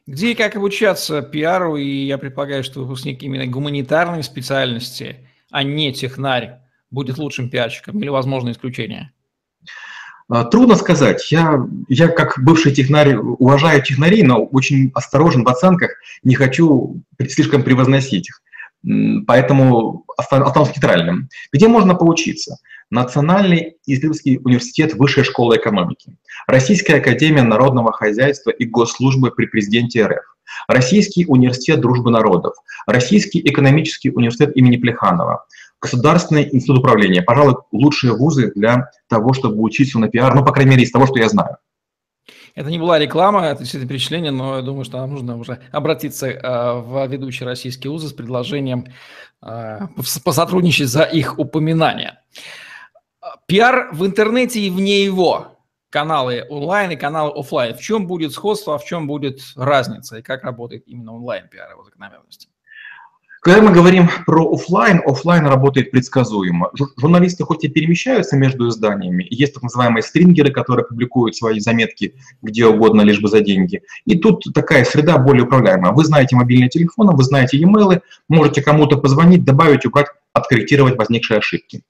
Где 0.07 0.31
и 0.31 0.35
как 0.35 0.55
обучаться 0.55 1.21
пиару, 1.21 1.77
и 1.77 2.05
я 2.05 2.17
предполагаю, 2.17 2.63
что 2.63 2.81
выпускник 2.81 3.21
именно 3.21 3.45
гуманитарной 3.45 4.23
специальности, 4.23 5.27
а 5.51 5.61
не 5.61 5.93
технарь, 5.93 6.61
будет 6.89 7.19
лучшим 7.19 7.51
пиарщиком 7.51 7.99
или 7.99 8.09
возможно 8.09 8.49
исключение? 8.49 9.11
А, 10.29 10.45
трудно 10.45 10.75
сказать. 10.75 11.31
Я, 11.31 11.67
я 11.87 12.07
как 12.07 12.39
бывший 12.39 12.71
технарь 12.71 13.15
уважаю 13.15 13.81
технарей, 13.81 14.21
но 14.21 14.45
очень 14.45 14.91
осторожен 14.93 15.43
в 15.43 15.49
оценках, 15.49 15.91
не 16.23 16.35
хочу 16.35 17.01
слишком 17.29 17.63
превозносить 17.63 18.29
их. 18.29 18.41
Поэтому 19.27 20.05
останусь 20.17 20.69
нейтральным. 20.69 21.29
Где 21.51 21.67
можно 21.67 21.95
поучиться? 21.95 22.57
Национальный 22.91 23.75
исследовательский 23.85 24.39
университет 24.43 24.93
Высшей 24.95 25.23
школы 25.23 25.57
экономики, 25.57 26.15
Российская 26.47 26.95
академия 26.95 27.43
народного 27.43 27.91
хозяйства 27.91 28.49
и 28.49 28.65
госслужбы 28.65 29.29
при 29.29 29.45
президенте 29.45 30.05
РФ, 30.07 30.23
Российский 30.67 31.25
университет 31.27 31.81
дружбы 31.81 32.09
народов, 32.09 32.55
Российский 32.87 33.41
экономический 33.47 34.09
университет 34.09 34.55
имени 34.57 34.77
Плеханова, 34.77 35.45
Государственный 35.81 36.49
институт 36.53 36.79
управления. 36.79 37.21
Пожалуй, 37.21 37.55
лучшие 37.71 38.13
вузы 38.13 38.51
для 38.53 38.91
того, 39.07 39.33
чтобы 39.33 39.61
учиться 39.61 39.99
на 39.99 40.09
пиар, 40.09 40.35
ну, 40.35 40.43
по 40.43 40.51
крайней 40.51 40.71
мере, 40.71 40.83
из 40.83 40.91
того, 40.91 41.05
что 41.05 41.19
я 41.19 41.29
знаю. 41.29 41.57
Это 42.55 42.69
не 42.69 42.79
была 42.79 42.99
реклама, 42.99 43.45
это 43.45 43.59
действительно 43.59 43.89
перечисление, 43.89 44.31
но 44.31 44.57
я 44.57 44.61
думаю, 44.61 44.83
что 44.83 44.97
нам 44.97 45.11
нужно 45.11 45.37
уже 45.37 45.59
обратиться 45.71 46.27
э, 46.27 46.81
в 46.81 47.07
ведущий 47.07 47.45
российский 47.45 47.87
УЗы 47.87 48.09
с 48.09 48.13
предложением 48.13 48.87
э, 49.41 49.79
посотрудничать 50.25 50.89
за 50.89 51.03
их 51.03 51.39
упоминание. 51.39 52.19
Пиар 53.45 53.89
в 53.93 54.05
интернете 54.05 54.59
и 54.59 54.69
вне 54.69 55.03
его. 55.03 55.55
Каналы 55.89 56.45
онлайн 56.49 56.91
и 56.91 56.95
каналы 56.95 57.31
офлайн. 57.31 57.75
В 57.75 57.81
чем 57.81 58.07
будет 58.07 58.33
сходство, 58.33 58.75
а 58.75 58.77
в 58.77 58.85
чем 58.85 59.07
будет 59.07 59.39
разница 59.55 60.17
и 60.17 60.21
как 60.21 60.43
работает 60.43 60.83
именно 60.87 61.15
онлайн 61.15 61.47
пиар 61.47 61.71
его 61.71 61.83
закономерности? 61.83 62.49
Когда 63.41 63.61
мы 63.61 63.71
говорим 63.71 64.09
про 64.25 64.51
офлайн, 64.51 65.01
офлайн 65.05 65.45
работает 65.45 65.91
предсказуемо. 65.91 66.71
Журналисты 66.97 67.45
хоть 67.45 67.63
и 67.63 67.69
перемещаются 67.69 68.35
между 68.35 68.67
изданиями, 68.67 69.25
есть 69.29 69.53
так 69.53 69.63
называемые 69.63 70.03
стрингеры, 70.03 70.51
которые 70.51 70.85
публикуют 70.85 71.37
свои 71.37 71.59
заметки 71.61 72.15
где 72.41 72.65
угодно, 72.65 73.01
лишь 73.01 73.21
бы 73.21 73.29
за 73.29 73.39
деньги. 73.39 73.81
И 74.05 74.17
тут 74.17 74.43
такая 74.53 74.83
среда 74.83 75.17
более 75.17 75.43
управляемая. 75.43 75.93
Вы 75.93 76.03
знаете 76.03 76.35
мобильные 76.35 76.69
телефоны, 76.69 77.15
вы 77.15 77.23
знаете 77.23 77.57
e-mail, 77.57 78.01
можете 78.27 78.61
кому-то 78.61 78.97
позвонить, 78.97 79.45
добавить, 79.45 79.85
убрать, 79.85 80.07
откорректировать 80.33 80.97
возникшие 80.97 81.37
ошибки. 81.37 81.83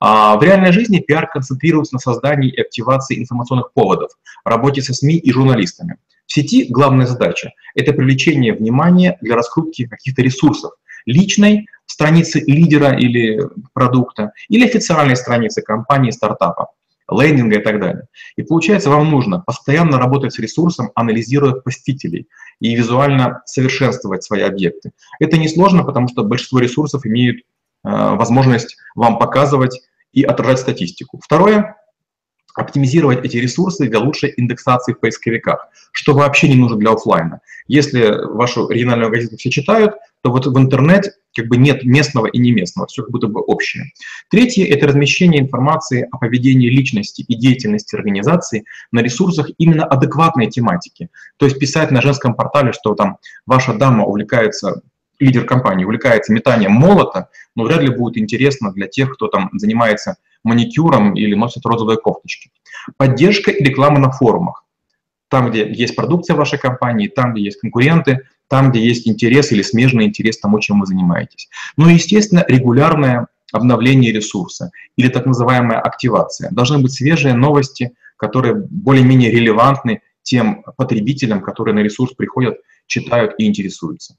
А 0.00 0.36
в 0.36 0.42
реальной 0.42 0.72
жизни 0.72 0.98
пиар 0.98 1.28
концентрируется 1.28 1.94
на 1.94 2.00
создании 2.00 2.50
и 2.50 2.60
активации 2.60 3.18
информационных 3.18 3.72
поводов, 3.72 4.10
работе 4.44 4.82
со 4.82 4.94
СМИ 4.94 5.16
и 5.16 5.30
журналистами. 5.30 5.96
В 6.26 6.32
сети 6.32 6.66
главная 6.68 7.06
задача– 7.06 7.52
это 7.74 7.92
привлечение 7.92 8.52
внимания 8.52 9.16
для 9.22 9.34
раскрутки 9.34 9.86
каких-то 9.86 10.22
ресурсов, 10.22 10.72
личной 11.08 11.66
страницы 11.86 12.40
лидера 12.46 12.96
или 12.96 13.40
продукта, 13.72 14.32
или 14.48 14.64
официальной 14.64 15.16
страницы 15.16 15.62
компании, 15.62 16.10
стартапа, 16.10 16.68
лендинга 17.10 17.58
и 17.58 17.62
так 17.62 17.80
далее. 17.80 18.04
И 18.36 18.42
получается, 18.42 18.90
вам 18.90 19.10
нужно 19.10 19.40
постоянно 19.40 19.98
работать 19.98 20.34
с 20.34 20.38
ресурсом, 20.38 20.90
анализируя 20.94 21.54
посетителей 21.54 22.28
и 22.60 22.74
визуально 22.74 23.42
совершенствовать 23.46 24.22
свои 24.22 24.42
объекты. 24.42 24.92
Это 25.18 25.38
несложно, 25.38 25.84
потому 25.84 26.08
что 26.08 26.24
большинство 26.24 26.58
ресурсов 26.58 27.06
имеют 27.06 27.38
э, 27.38 27.42
возможность 27.82 28.76
вам 28.94 29.18
показывать 29.18 29.80
и 30.12 30.22
отражать 30.22 30.60
статистику. 30.60 31.20
Второе 31.24 31.76
оптимизировать 32.58 33.24
эти 33.24 33.36
ресурсы 33.36 33.88
для 33.88 34.00
лучшей 34.00 34.34
индексации 34.36 34.92
в 34.92 34.98
поисковиках, 34.98 35.68
что 35.92 36.12
вообще 36.12 36.48
не 36.48 36.56
нужно 36.56 36.76
для 36.76 36.90
офлайна. 36.90 37.40
Если 37.68 38.10
вашу 38.34 38.68
региональную 38.68 39.10
газету 39.12 39.36
все 39.36 39.50
читают, 39.50 39.94
то 40.28 40.32
вот 40.32 40.46
в 40.46 40.58
интернет 40.58 41.06
как 41.34 41.46
бы 41.46 41.56
нет 41.56 41.84
местного 41.84 42.26
и 42.26 42.38
не 42.38 42.52
местного, 42.52 42.86
все 42.86 43.02
как 43.02 43.12
будто 43.12 43.28
бы 43.28 43.40
общее. 43.40 43.84
Третье– 44.30 44.66
это 44.68 44.86
размещение 44.86 45.40
информации 45.40 46.06
о 46.10 46.18
поведении 46.18 46.68
личности 46.68 47.22
и 47.22 47.34
деятельности 47.34 47.96
организации 47.96 48.64
на 48.92 49.00
ресурсах 49.00 49.48
именно 49.56 49.84
адекватной 49.84 50.48
тематики. 50.48 51.08
То 51.38 51.46
есть 51.46 51.58
писать 51.58 51.90
на 51.90 52.02
женском 52.02 52.34
портале, 52.34 52.72
что 52.72 52.94
там 52.94 53.16
ваша 53.46 53.72
дама 53.72 54.04
увлекается 54.04 54.82
лидер 55.20 55.44
компании 55.44 55.84
увлекается 55.84 56.32
метанием 56.32 56.72
молота, 56.72 57.28
но 57.56 57.64
вряд 57.64 57.80
ли 57.80 57.88
будет 57.88 58.18
интересно 58.18 58.70
для 58.72 58.86
тех, 58.86 59.14
кто 59.14 59.26
там 59.26 59.50
занимается 59.54 60.16
маникюром 60.44 61.14
или 61.14 61.34
носит 61.34 61.66
розовые 61.66 61.98
кофточки. 61.98 62.50
Поддержка 62.98 63.50
и 63.50 63.64
реклама 63.64 63.98
на 63.98 64.12
форумах. 64.12 64.64
Там, 65.28 65.50
где 65.50 65.68
есть 65.68 65.96
продукция 65.96 66.36
вашей 66.36 66.58
компании, 66.58 67.08
там, 67.08 67.32
где 67.32 67.42
есть 67.42 67.60
конкуренты, 67.60 68.28
там, 68.48 68.70
где 68.70 68.80
есть 68.80 69.06
интерес 69.06 69.52
или 69.52 69.62
смежный 69.62 70.06
интерес 70.06 70.38
тому, 70.38 70.58
чем 70.60 70.80
вы 70.80 70.86
занимаетесь. 70.86 71.48
Ну 71.76 71.88
и, 71.88 71.94
естественно, 71.94 72.44
регулярное 72.48 73.28
обновление 73.52 74.12
ресурса 74.12 74.70
или 74.96 75.08
так 75.08 75.26
называемая 75.26 75.80
активация. 75.80 76.50
Должны 76.50 76.78
быть 76.78 76.92
свежие 76.92 77.34
новости, 77.34 77.94
которые 78.16 78.54
более-менее 78.54 79.30
релевантны 79.30 80.02
тем 80.22 80.64
потребителям, 80.76 81.40
которые 81.40 81.74
на 81.74 81.80
ресурс 81.80 82.12
приходят, 82.12 82.58
читают 82.86 83.34
и 83.38 83.46
интересуются. 83.46 84.16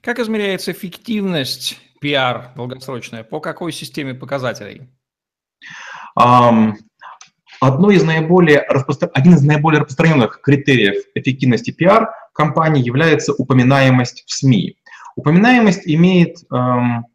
Как 0.00 0.18
измеряется 0.18 0.72
эффективность 0.72 1.78
пиар 2.00 2.52
долгосрочная? 2.56 3.22
По 3.22 3.40
какой 3.40 3.72
системе 3.72 4.14
показателей? 4.14 4.88
Um, 6.18 6.74
одно 7.60 7.90
из 7.90 8.02
наиболее 8.02 8.64
распро... 8.68 8.94
Один 9.14 9.34
из 9.34 9.42
наиболее 9.42 9.80
распространенных 9.80 10.40
критериев 10.40 11.04
эффективности 11.14 11.70
пиар 11.70 12.10
компании 12.32 12.84
является 12.84 13.32
упоминаемость 13.32 14.24
в 14.26 14.32
СМИ. 14.32 14.76
Упоминаемость 15.16 15.82
имеет 15.84 16.38
эм, 16.50 17.06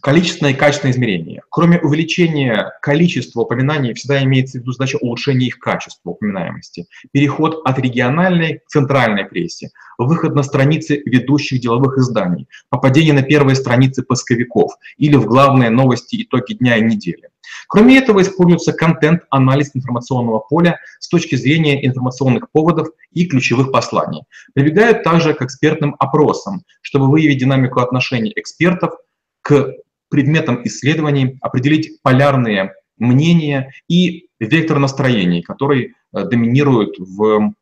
количественное 0.00 0.52
и 0.52 0.56
качественное 0.56 0.92
измерение. 0.92 1.42
Кроме 1.50 1.78
увеличения 1.78 2.72
количества 2.82 3.42
упоминаний, 3.42 3.94
всегда 3.94 4.22
имеется 4.24 4.58
в 4.58 4.62
виду 4.62 4.72
задача 4.72 4.96
улучшения 5.00 5.46
их 5.46 5.58
качества 5.58 6.10
упоминаемости. 6.10 6.86
Переход 7.12 7.60
от 7.64 7.78
региональной 7.78 8.58
к 8.58 8.68
центральной 8.68 9.24
прессе, 9.24 9.70
выход 9.98 10.34
на 10.34 10.42
страницы 10.42 11.02
ведущих 11.04 11.60
деловых 11.60 11.98
изданий, 11.98 12.48
попадение 12.68 13.12
на 13.12 13.22
первые 13.22 13.56
страницы 13.56 14.02
поисковиков 14.02 14.72
или 14.96 15.16
в 15.16 15.26
главные 15.26 15.70
новости 15.70 16.22
итоги 16.22 16.54
дня 16.54 16.76
и 16.76 16.82
недели. 16.82 17.29
Кроме 17.68 17.98
этого, 17.98 18.22
используется 18.22 18.72
контент-анализ 18.72 19.70
информационного 19.74 20.38
поля 20.38 20.78
с 20.98 21.08
точки 21.08 21.36
зрения 21.36 21.84
информационных 21.86 22.50
поводов 22.50 22.88
и 23.12 23.26
ключевых 23.26 23.72
посланий. 23.72 24.22
Прибегают 24.54 25.02
также 25.02 25.34
к 25.34 25.42
экспертным 25.42 25.96
опросам, 25.98 26.62
чтобы 26.82 27.10
выявить 27.10 27.38
динамику 27.38 27.80
отношений 27.80 28.32
экспертов 28.36 28.94
к 29.42 29.74
предметом 30.08 30.60
исследований, 30.64 31.38
определить 31.40 32.02
полярные 32.02 32.74
мнения 32.98 33.72
и 33.88 34.26
вектор 34.38 34.78
настроений, 34.78 35.42
который 35.42 35.94
э, 36.12 36.24
доминирует 36.24 36.98
в 36.98 37.54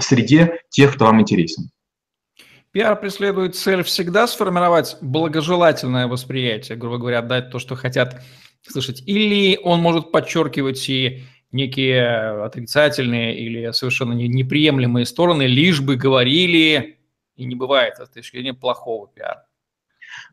среде 0.00 0.60
тех, 0.68 0.94
кто 0.94 1.06
вам 1.06 1.20
интересен. 1.20 1.70
Пиар 2.72 2.98
преследует 2.98 3.54
цель 3.54 3.82
всегда 3.82 4.26
сформировать 4.26 4.96
благожелательное 5.02 6.06
восприятие, 6.06 6.78
грубо 6.78 6.96
говоря, 6.96 7.20
дать 7.20 7.50
то, 7.50 7.58
что 7.58 7.76
хотят 7.76 8.22
слышать, 8.66 9.02
или 9.06 9.58
он 9.62 9.80
может 9.80 10.12
подчеркивать 10.12 10.88
и 10.88 11.22
некие 11.50 12.44
отрицательные 12.44 13.38
или 13.38 13.70
совершенно 13.72 14.12
неприемлемые 14.12 15.06
стороны, 15.06 15.42
лишь 15.42 15.80
бы 15.80 15.96
говорили, 15.96 16.98
и 17.36 17.44
не 17.44 17.54
бывает 17.54 17.94
с 17.96 18.08
точки 18.08 18.36
зрения 18.36 18.54
плохого 18.54 19.08
пиара. 19.08 19.46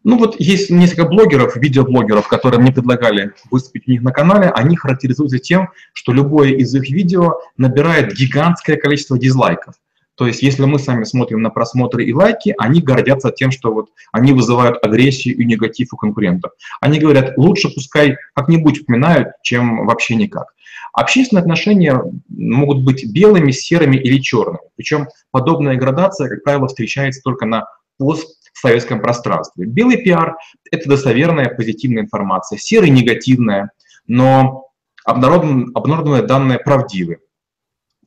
Ну 0.04 0.18
вот 0.18 0.40
есть 0.40 0.70
несколько 0.70 1.06
блогеров, 1.06 1.56
видеоблогеров, 1.56 2.28
которые 2.28 2.62
мне 2.62 2.72
предлагали 2.72 3.34
выступить 3.52 3.88
у 3.88 3.92
них 3.92 4.02
на 4.02 4.12
канале. 4.12 4.50
Они 4.50 4.76
характеризуются 4.76 5.40
тем, 5.40 5.70
что 5.94 6.14
любое 6.14 6.52
из 6.52 6.74
их 6.76 6.90
видео 6.90 7.36
набирает 7.58 8.14
гигантское 8.14 8.78
количество 8.78 9.18
дизлайков. 9.18 9.76
То 10.20 10.28
есть, 10.28 10.44
если 10.44 10.66
мы 10.66 10.80
сами 10.80 11.06
смотрим 11.06 11.42
на 11.42 11.50
просмотры 11.50 12.04
и 12.04 12.14
лайки, 12.14 12.54
они 12.58 12.82
гордятся 12.82 13.32
тем, 13.32 13.52
что 13.52 13.74
вот 13.74 13.92
они 14.12 14.34
вызывают 14.34 14.84
агрессию 14.84 15.38
и 15.38 15.46
негатив 15.46 15.94
у 15.94 15.96
конкурентов. 15.96 16.52
Они 16.82 17.00
говорят, 17.00 17.38
лучше 17.38 17.74
пускай 17.74 18.18
как-нибудь 18.36 18.82
упоминают, 18.82 19.30
чем 19.44 19.86
вообще 19.86 20.16
никак. 20.16 20.54
Общественные 20.92 21.40
отношения 21.40 22.04
могут 22.28 22.84
быть 22.84 23.10
белыми, 23.10 23.52
серыми 23.52 23.96
или 23.96 24.20
черными. 24.20 24.60
Причем 24.76 25.08
подобная 25.32 25.78
градация, 25.78 26.28
как 26.28 26.44
правило, 26.44 26.68
встречается 26.68 27.22
только 27.24 27.46
на 27.46 27.68
пост 27.98 28.28
в 28.52 28.60
советском 28.60 29.02
пространстве. 29.02 29.68
Белый 29.68 30.04
пиар– 30.04 30.36
это 30.70 30.90
достоверная 30.90 31.48
позитивная 31.48 32.04
информация, 32.04 32.58
серый– 32.58 32.90
негативная, 32.92 33.72
но 34.06 34.66
обнародованные 35.06 36.24
данные 36.24 36.60
правдивы. 36.60 37.20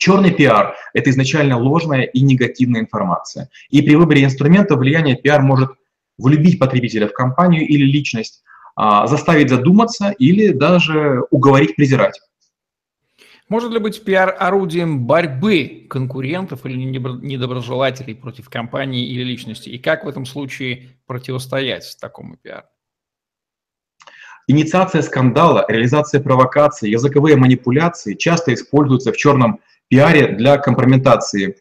Черный 0.03 0.33
пиар– 0.33 0.75
это 0.95 1.11
изначально 1.11 1.57
ложная 1.57 2.03
и 2.03 2.23
негативная 2.23 2.81
информация. 2.81 3.51
И 3.71 3.83
при 3.83 3.95
выборе 3.95 4.25
инструмента 4.25 4.75
влияние 4.75 5.15
пиар 5.15 5.43
может 5.43 5.71
влюбить 6.19 6.59
потребителя 6.59 7.07
в 7.07 7.13
компанию 7.13 7.65
или 7.65 7.85
личность, 7.85 8.43
а, 8.75 9.07
заставить 9.07 9.49
задуматься 9.49 10.11
или 10.11 10.49
даже 10.49 11.23
уговорить 11.31 11.77
презирать. 11.77 12.21
Может 13.49 13.71
ли 13.71 13.79
быть 13.79 14.03
пиар 14.03 14.35
орудием 14.37 15.07
борьбы 15.07 15.87
конкурентов 15.89 16.67
или 16.67 16.83
недоброжелателей 16.83 18.17
против 18.17 18.51
компании 18.51 19.07
или 19.07 19.23
личности? 19.23 19.69
И 19.69 19.79
как 19.79 20.05
в 20.05 20.09
этом 20.09 20.27
случае 20.27 20.97
противостоять 21.07 21.97
такому 22.01 22.37
пиару? 22.39 22.67
Инициация 24.49 25.03
скандала, 25.03 25.65
реализация 25.69 26.21
провокаций, 26.21 26.91
языковые 26.91 27.37
манипуляции 27.37 28.15
часто 28.15 28.53
используются 28.53 29.13
в 29.13 29.17
черном 29.17 29.61
пиаре 29.93 30.29
для 30.29 30.57
компрометации 30.57 31.57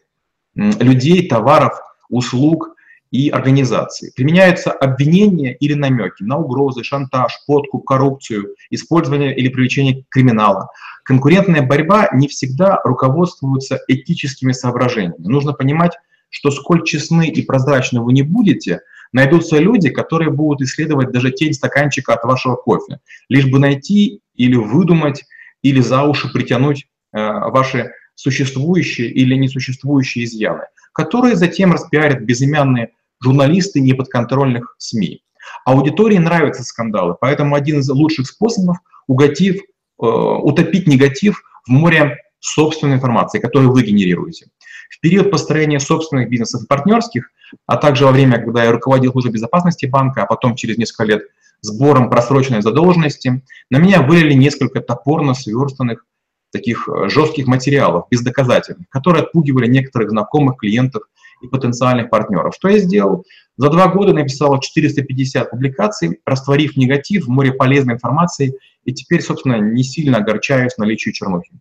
людей, 0.54 1.28
товаров, 1.28 1.78
услуг 2.08 2.74
и 3.10 3.28
организаций. 3.28 4.10
Применяются 4.16 4.72
обвинения 4.72 5.54
или 5.54 5.74
намеки 5.74 6.22
на 6.22 6.38
угрозы, 6.38 6.82
шантаж, 6.82 7.38
подкуп, 7.46 7.84
коррупцию, 7.84 8.54
использование 8.70 9.36
или 9.36 9.48
привлечение 9.48 10.06
криминала. 10.08 10.70
Конкурентная 11.04 11.60
борьба 11.60 12.08
не 12.14 12.26
всегда 12.26 12.80
руководствуется 12.84 13.80
этическими 13.86 14.52
соображениями. 14.52 15.16
Нужно 15.18 15.52
понимать, 15.52 15.92
что 16.30 16.50
сколь 16.50 16.84
честны 16.84 17.28
и 17.28 17.42
прозрачны 17.42 18.00
вы 18.00 18.14
не 18.14 18.22
будете, 18.22 18.80
найдутся 19.12 19.58
люди, 19.58 19.90
которые 19.90 20.30
будут 20.30 20.62
исследовать 20.62 21.12
даже 21.12 21.32
тень 21.32 21.52
стаканчика 21.52 22.14
от 22.14 22.24
вашего 22.24 22.56
кофе, 22.56 23.00
лишь 23.28 23.44
бы 23.44 23.58
найти 23.58 24.22
или 24.34 24.56
выдумать, 24.56 25.22
или 25.60 25.82
за 25.82 26.04
уши 26.04 26.32
притянуть 26.32 26.86
э, 27.12 27.18
ваши 27.20 27.92
существующие 28.22 29.08
или 29.08 29.34
несуществующие 29.34 30.24
изъяны, 30.24 30.64
которые 30.92 31.36
затем 31.36 31.72
распиарят 31.72 32.22
безымянные 32.22 32.90
журналисты 33.22 33.80
неподконтрольных 33.80 34.74
СМИ. 34.78 35.22
Аудитории 35.64 36.18
нравятся 36.18 36.62
скандалы, 36.64 37.16
поэтому 37.20 37.54
один 37.54 37.80
из 37.80 37.88
лучших 37.88 38.26
способов 38.26 38.78
уготив 39.06 39.60
Э, 40.02 40.04
утопить 40.04 40.88
негатив 40.88 41.44
в 41.64 41.70
море 41.70 42.16
собственной 42.40 42.96
информации, 42.96 43.38
которую 43.38 43.70
вы 43.70 43.84
генерируете. 43.84 44.46
В 44.90 44.98
период 44.98 45.30
построения 45.30 45.78
собственных 45.78 46.28
бизнесов 46.28 46.64
и 46.64 46.66
партнерских 46.66 47.30
а 47.66 47.76
также 47.76 48.06
во 48.06 48.12
время, 48.12 48.38
когда 48.38 48.64
я 48.64 48.72
руководил 48.72 49.12
службой 49.12 49.32
безопасности 49.32 49.86
банка, 49.86 50.22
а 50.22 50.26
потом 50.26 50.56
через 50.56 50.78
несколько 50.78 51.04
лет 51.04 51.22
сбором 51.60 52.10
просроченной 52.10 52.62
задолженности, 52.62 53.44
на 53.70 53.76
меня 53.76 54.02
вылили 54.02 54.32
несколько 54.32 54.80
топорно 54.80 55.34
сверстанных 55.34 56.04
таких 56.52 56.88
э, 56.88 57.08
жестких 57.08 57.46
материалов, 57.46 58.04
бездоказательных, 58.10 58.88
которые 58.88 59.24
отпугивали 59.24 59.66
некоторых 59.66 60.10
знакомых 60.10 60.58
клиентов 60.58 61.02
и 61.40 61.48
потенциальных 61.48 62.10
партнеров. 62.10 62.54
Что 62.54 62.68
я 62.68 62.78
сделал? 62.78 63.24
За 63.56 63.68
два 63.68 63.88
года 63.88 64.12
написал 64.12 64.58
450 64.58 65.50
публикаций, 65.50 66.20
растворив 66.24 66.76
негатив 66.76 67.26
в 67.26 67.28
море 67.30 67.52
полезной 67.52 67.94
информации, 67.94 68.54
и 68.84 68.92
теперь, 68.92 69.22
собственно, 69.22 69.56
не 69.56 69.82
сильно 69.82 70.18
огорчаюсь 70.18 70.76
наличию 70.76 71.14
чернухи. 71.14 71.52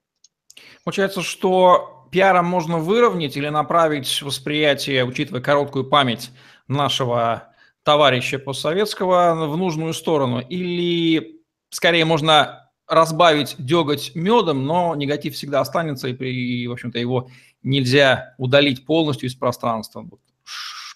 Получается, 0.83 1.21
что 1.21 2.07
пиаром 2.11 2.45
можно 2.45 2.77
выровнять 2.77 3.37
или 3.37 3.49
направить 3.49 4.21
восприятие, 4.21 5.05
учитывая 5.05 5.41
короткую 5.41 5.85
память 5.85 6.31
нашего 6.67 7.49
товарища 7.83 8.39
постсоветского, 8.39 9.47
в 9.47 9.57
нужную 9.57 9.93
сторону? 9.93 10.39
Или 10.39 11.41
скорее 11.69 12.05
можно 12.05 12.60
разбавить 12.91 13.55
деготь 13.57 14.11
медом, 14.15 14.65
но 14.65 14.93
негатив 14.95 15.33
всегда 15.33 15.61
останется, 15.61 16.09
и, 16.09 16.13
и 16.13 16.67
в 16.67 16.73
общем-то, 16.73 16.99
его 16.99 17.29
нельзя 17.63 18.35
удалить 18.37 18.85
полностью 18.85 19.29
из 19.29 19.35
пространства. 19.35 20.05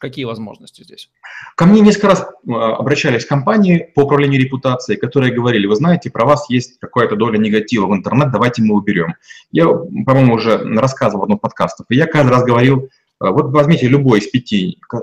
Какие 0.02 0.26
возможности 0.26 0.84
здесь? 0.84 1.10
Ко 1.56 1.66
мне 1.66 1.80
несколько 1.80 2.08
раз 2.10 2.22
э, 2.22 2.52
обращались 2.52 3.26
компании 3.26 3.92
по 3.96 4.02
управлению 4.02 4.42
репутацией, 4.42 5.00
которые 5.00 5.34
говорили, 5.34 5.68
вы 5.68 5.76
знаете, 5.78 6.12
про 6.12 6.26
вас 6.26 6.50
есть 6.50 6.80
какая-то 6.80 7.16
доля 7.16 7.38
негатива 7.38 7.88
в 7.88 7.94
интернет, 7.94 8.30
давайте 8.30 8.62
мы 8.62 8.76
уберем. 8.76 9.16
Я, 9.52 9.66
по-моему, 9.66 10.34
уже 10.34 10.58
рассказывал 10.58 11.22
в 11.22 11.24
одном 11.24 11.40
подкастах, 11.40 11.86
и 11.90 11.96
я 11.96 12.08
каждый 12.08 12.32
раз 12.32 12.44
говорил, 12.44 12.90
вот 13.32 13.52
возьмите 13.52 13.88
любой 13.88 14.20
из 14.20 14.28
пяти 14.28 14.80
э, 14.94 14.98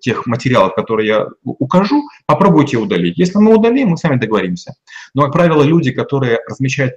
тех 0.00 0.26
материалов, 0.26 0.74
которые 0.74 1.06
я 1.08 1.26
укажу, 1.44 2.02
попробуйте 2.26 2.76
удалить. 2.76 3.18
Если 3.18 3.38
мы 3.38 3.56
удалим, 3.56 3.88
мы 3.88 3.96
сами 3.96 4.18
договоримся. 4.18 4.74
Но, 5.14 5.22
как 5.22 5.32
правило, 5.32 5.62
люди, 5.62 5.92
которые 5.92 6.40
размещают 6.48 6.94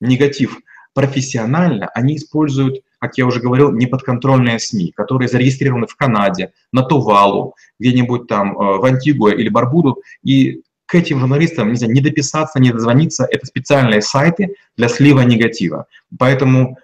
негатив 0.00 0.58
профессионально, 0.94 1.88
они 1.94 2.16
используют 2.16 2.82
как 3.00 3.16
я 3.16 3.24
уже 3.24 3.40
говорил, 3.40 3.72
неподконтрольные 3.72 4.58
СМИ, 4.58 4.92
которые 4.94 5.26
зарегистрированы 5.26 5.86
в 5.86 5.96
Канаде, 5.96 6.52
на 6.70 6.82
Тувалу, 6.82 7.54
где-нибудь 7.78 8.26
там 8.26 8.52
э, 8.52 8.76
в 8.76 8.84
Антигуа 8.84 9.30
или 9.30 9.48
Барбуду, 9.48 10.02
и 10.22 10.60
к 10.84 10.94
этим 10.96 11.20
журналистам 11.20 11.68
нельзя 11.68 11.86
не 11.86 12.00
дописаться, 12.00 12.60
не 12.60 12.72
дозвониться. 12.72 13.24
Это 13.24 13.46
специальные 13.46 14.02
сайты 14.02 14.56
для 14.76 14.88
слива 14.88 15.20
негатива. 15.20 15.86
Поэтому 16.18 16.76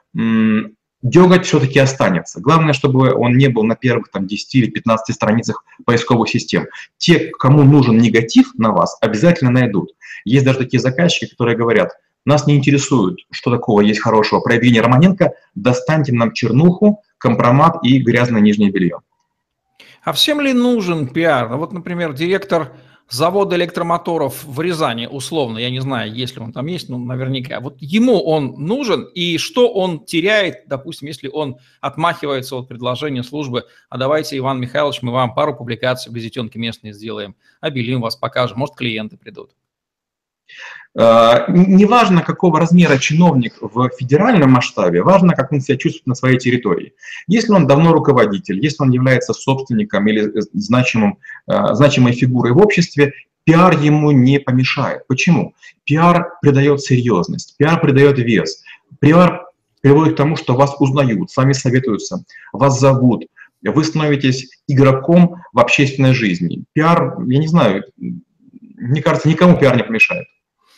деготь 1.10 1.46
все-таки 1.46 1.78
останется. 1.78 2.40
Главное, 2.40 2.72
чтобы 2.72 3.14
он 3.14 3.36
не 3.36 3.48
был 3.48 3.64
на 3.64 3.76
первых 3.76 4.10
там, 4.10 4.26
10 4.26 4.54
или 4.54 4.70
15 4.70 5.14
страницах 5.14 5.64
поисковых 5.84 6.28
систем. 6.28 6.66
Те, 6.98 7.30
кому 7.38 7.62
нужен 7.62 7.98
негатив 7.98 8.54
на 8.56 8.72
вас, 8.72 8.96
обязательно 9.00 9.50
найдут. 9.50 9.92
Есть 10.24 10.44
даже 10.44 10.58
такие 10.58 10.80
заказчики, 10.80 11.30
которые 11.30 11.56
говорят– 11.56 11.92
нас 12.26 12.44
не 12.48 12.56
интересует, 12.56 13.20
что 13.30 13.52
такого 13.52 13.80
есть 13.80 14.00
хорошего 14.00 14.40
про 14.40 14.54
Евгения 14.56 14.80
Романенко. 14.80 15.34
Достаньте 15.54 16.12
нам 16.12 16.32
чернуху, 16.32 17.02
компромат 17.18 17.78
и 17.84 17.98
грязное 17.98 18.40
нижнее 18.40 18.72
белье. 18.72 18.98
А 20.02 20.12
всем 20.12 20.40
ли 20.40 20.52
нужен 20.52 21.06
пиар? 21.06 21.48
Ну, 21.48 21.58
вот, 21.58 21.72
например, 21.72 22.12
директор 22.14 22.72
завода 23.08 23.56
электромоторов 23.56 24.44
в 24.44 24.60
Рязани, 24.60 25.06
условно, 25.06 25.58
я 25.58 25.70
не 25.70 25.80
знаю, 25.80 26.12
если 26.12 26.40
он 26.40 26.52
там 26.52 26.66
есть, 26.66 26.88
но 26.88 26.98
наверняка. 26.98 27.60
Вот 27.60 27.76
ему 27.78 28.20
он 28.20 28.54
нужен, 28.64 29.04
и 29.14 29.38
что 29.38 29.72
он 29.72 30.04
теряет, 30.04 30.66
допустим, 30.66 31.08
если 31.08 31.28
он 31.28 31.58
отмахивается 31.80 32.56
от 32.56 32.68
предложения 32.68 33.22
службы, 33.22 33.64
а 33.88 33.98
давайте, 33.98 34.36
Иван 34.38 34.60
Михайлович, 34.60 35.02
мы 35.02 35.12
вам 35.12 35.34
пару 35.34 35.54
публикаций 35.54 36.12
газетенки 36.12 36.58
местные 36.58 36.92
сделаем, 36.92 37.36
обелим 37.60 38.00
вас, 38.00 38.16
покажем, 38.16 38.58
может, 38.58 38.74
клиенты 38.74 39.16
придут. 39.16 39.52
Э, 40.98 41.44
неважно, 41.48 42.22
какого 42.22 42.58
размера 42.58 42.96
чиновник 42.96 43.58
в 43.60 43.90
федеральном 43.98 44.52
масштабе, 44.52 45.02
важно, 45.02 45.34
как 45.34 45.52
он 45.52 45.60
себя 45.60 45.76
чувствует 45.76 46.06
на 46.06 46.14
своей 46.14 46.38
территории. 46.38 46.94
Если 47.26 47.52
он 47.52 47.66
давно 47.66 47.92
руководитель, 47.92 48.58
если 48.62 48.82
он 48.82 48.90
является 48.90 49.34
собственником 49.34 50.06
или 50.06 50.32
значимым, 50.54 51.18
э, 51.48 51.74
значимой 51.74 52.12
фигурой 52.12 52.52
в 52.52 52.58
обществе, 52.58 53.12
пиар 53.44 53.78
ему 53.78 54.10
не 54.10 54.40
помешает. 54.40 55.06
Почему? 55.06 55.54
Пиар 55.84 56.32
придает 56.40 56.80
серьезность, 56.80 57.56
пиар 57.58 57.78
придает 57.78 58.18
вес, 58.18 58.62
пиар 58.98 59.44
приводит 59.82 60.14
к 60.14 60.16
тому, 60.16 60.36
что 60.36 60.54
вас 60.54 60.76
узнают, 60.78 61.30
с 61.30 61.36
вами 61.36 61.52
советуются, 61.52 62.24
вас 62.54 62.80
зовут, 62.80 63.26
вы 63.62 63.84
становитесь 63.84 64.48
игроком 64.66 65.42
в 65.52 65.58
общественной 65.58 66.14
жизни. 66.14 66.64
Пиар, 66.72 67.20
я 67.20 67.38
не 67.38 67.48
знаю, 67.48 67.84
мне 67.98 69.02
кажется, 69.02 69.28
никому 69.28 69.58
пиар 69.58 69.76
не 69.76 69.84
помешает. 69.84 70.26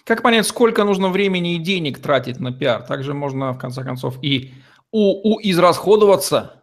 Как 0.08 0.22
понять, 0.22 0.46
сколько 0.46 0.84
нужно 0.84 1.10
времени 1.10 1.56
и 1.56 1.58
денег 1.58 1.98
тратить 1.98 2.40
на 2.40 2.50
пиар? 2.50 2.80
Также 2.80 3.12
можно, 3.12 3.52
в 3.52 3.58
конце 3.58 3.84
концов, 3.84 4.14
и 4.22 4.54
у, 4.90 5.34
у 5.34 5.38
израсходоваться. 5.42 6.62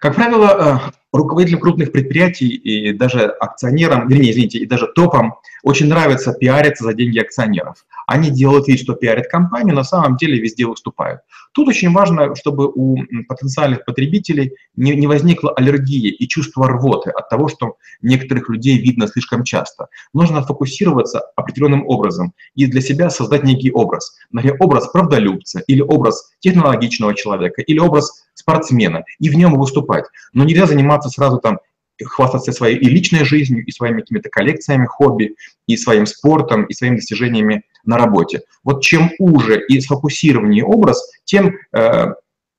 Как 0.00 0.14
правило, 0.14 0.86
э, 0.86 0.90
руководителям 1.12 1.60
крупных 1.60 1.92
предприятий 1.92 2.48
и 2.48 2.94
даже 2.94 3.26
акционерам, 3.26 4.08
вернее, 4.08 4.30
извините, 4.30 4.56
и 4.56 4.64
даже 4.64 4.86
топам 4.86 5.34
очень 5.62 5.88
нравится 5.88 6.32
пиариться 6.32 6.84
за 6.84 6.94
деньги 6.94 7.18
акционеров. 7.18 7.84
Они 8.10 8.28
делают 8.28 8.66
вид, 8.66 8.80
что 8.80 8.94
пиарят 8.94 9.28
компанию, 9.28 9.72
на 9.72 9.84
самом 9.84 10.16
деле 10.16 10.40
везде 10.40 10.66
выступают. 10.66 11.20
Тут 11.52 11.68
очень 11.68 11.92
важно, 11.92 12.34
чтобы 12.34 12.66
у 12.66 12.96
потенциальных 13.28 13.84
потребителей 13.84 14.56
не, 14.74 14.96
не 14.96 15.06
возникла 15.06 15.52
аллергия 15.52 16.10
и 16.10 16.26
чувство 16.26 16.66
рвоты 16.66 17.10
от 17.10 17.28
того, 17.28 17.46
что 17.46 17.76
некоторых 18.02 18.48
людей 18.48 18.78
видно 18.78 19.06
слишком 19.06 19.44
часто. 19.44 19.86
Нужно 20.12 20.42
фокусироваться 20.42 21.20
определенным 21.36 21.86
образом 21.86 22.32
и 22.56 22.66
для 22.66 22.80
себя 22.80 23.10
создать 23.10 23.44
некий 23.44 23.70
образ. 23.70 24.18
Например, 24.32 24.56
образ 24.58 24.88
правдолюбца 24.88 25.60
или 25.68 25.80
образ 25.80 26.32
технологичного 26.40 27.14
человека 27.14 27.62
или 27.62 27.78
образ 27.78 28.24
спортсмена 28.34 29.04
и 29.20 29.30
в 29.30 29.36
нем 29.36 29.56
выступать. 29.56 30.06
Но 30.32 30.42
нельзя 30.42 30.66
заниматься 30.66 31.10
сразу 31.10 31.38
там 31.38 31.60
хвастаться 32.04 32.52
своей 32.52 32.76
и 32.76 32.84
личной 32.84 33.24
жизнью, 33.24 33.64
и 33.64 33.70
своими 33.70 34.00
какими-то 34.00 34.28
коллекциями, 34.28 34.86
хобби, 34.86 35.36
и 35.66 35.76
своим 35.76 36.06
спортом, 36.06 36.64
и 36.64 36.74
своими 36.74 36.96
достижениями 36.96 37.62
на 37.84 37.96
работе. 37.96 38.42
Вот 38.64 38.82
чем 38.82 39.10
уже 39.18 39.64
и 39.66 39.80
сфокусированнее 39.80 40.64
образ, 40.64 41.10
тем 41.24 41.56
э, 41.72 42.06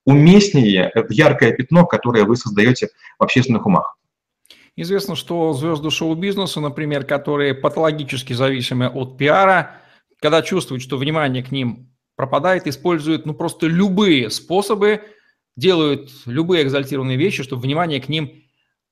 уместнее 0.06 0.92
яркое 1.10 1.52
пятно, 1.52 1.86
которое 1.86 2.24
вы 2.24 2.36
создаете 2.36 2.90
в 3.20 3.24
общественных 3.24 3.66
умах. 3.66 3.98
Известно, 4.76 5.16
что 5.16 5.54
звезды 5.54 5.92
шоу-бизнеса, 5.92 6.62
например, 6.62 7.04
которые 7.04 7.54
патологически 7.54 8.34
зависимы 8.34 8.88
от 8.88 9.18
пиара, 9.18 9.82
когда 10.20 10.42
чувствуют, 10.42 10.82
что 10.82 10.98
внимание 10.98 11.44
к 11.44 11.52
ним 11.52 11.92
пропадает, 12.16 12.68
используют 12.68 13.26
ну, 13.26 13.34
просто 13.34 13.68
любые 13.68 14.30
способы, 14.30 15.02
делают 15.58 16.10
любые 16.26 16.64
экзальтированные 16.64 17.18
вещи, 17.18 17.44
чтобы 17.44 17.64
внимание 17.64 18.00
к 18.00 18.08
ним 18.08 18.44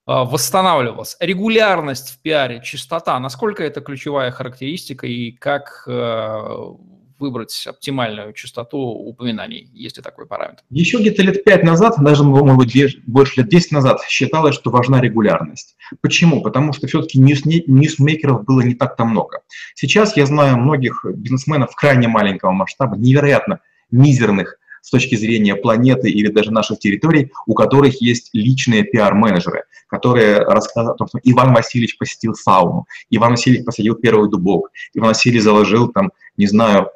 а, 0.06 0.24
восстанавливалась. 0.24 1.16
Регулярность 1.20 2.10
в 2.10 2.18
пиаре, 2.20 2.60
частота, 2.62 3.18
насколько 3.18 3.62
это 3.62 3.80
ключевая 3.80 4.30
характеристика 4.30 5.06
и 5.06 5.32
как 5.32 5.84
э, 5.86 6.74
выбрать 7.20 7.66
оптимальную 7.66 8.32
частоту 8.32 8.78
упоминаний, 8.78 9.68
если 9.72 10.00
такой 10.00 10.26
параметр? 10.26 10.62
Еще 10.70 10.98
где-то 10.98 11.22
лет 11.22 11.44
пять 11.44 11.62
назад, 11.62 11.94
даже, 12.00 12.24
может 12.24 12.56
быть, 12.56 13.06
больше 13.06 13.40
лет 13.40 13.50
10 13.50 13.72
назад, 13.72 14.00
считалось, 14.08 14.54
что 14.54 14.70
важна 14.70 15.00
регулярность. 15.00 15.76
Почему? 16.00 16.42
Потому 16.42 16.72
что 16.72 16.86
все-таки 16.86 17.18
ньюс 17.18 17.44
ньюсмейкеров 17.44 18.44
было 18.44 18.62
не 18.62 18.74
так-то 18.74 19.04
много. 19.04 19.42
Сейчас 19.74 20.16
я 20.16 20.26
знаю 20.26 20.56
многих 20.56 21.04
бизнесменов 21.04 21.74
крайне 21.76 22.08
маленького 22.08 22.52
масштаба, 22.52 22.96
невероятно 22.96 23.60
мизерных 23.90 24.56
с 24.80 24.90
точки 24.90 25.14
зрения 25.14 25.56
планеты 25.56 26.10
или 26.10 26.28
даже 26.28 26.50
наших 26.50 26.78
территорий, 26.78 27.32
у 27.46 27.54
которых 27.54 28.00
есть 28.00 28.30
личные 28.32 28.84
пиар-менеджеры, 28.84 29.64
которые 29.88 30.38
рассказывают 30.40 30.96
о 30.96 30.98
том, 30.98 31.08
что 31.08 31.18
Иван 31.24 31.52
Васильевич 31.52 31.98
посетил 31.98 32.34
сауну, 32.34 32.86
Иван 33.10 33.32
Васильевич 33.32 33.64
посадил 33.64 33.94
первый 33.94 34.30
дубок, 34.30 34.70
Иван 34.94 35.08
Васильевич 35.08 35.42
заложил 35.42 35.88
там, 35.88 36.12
не 36.36 36.46
знаю, 36.46 36.90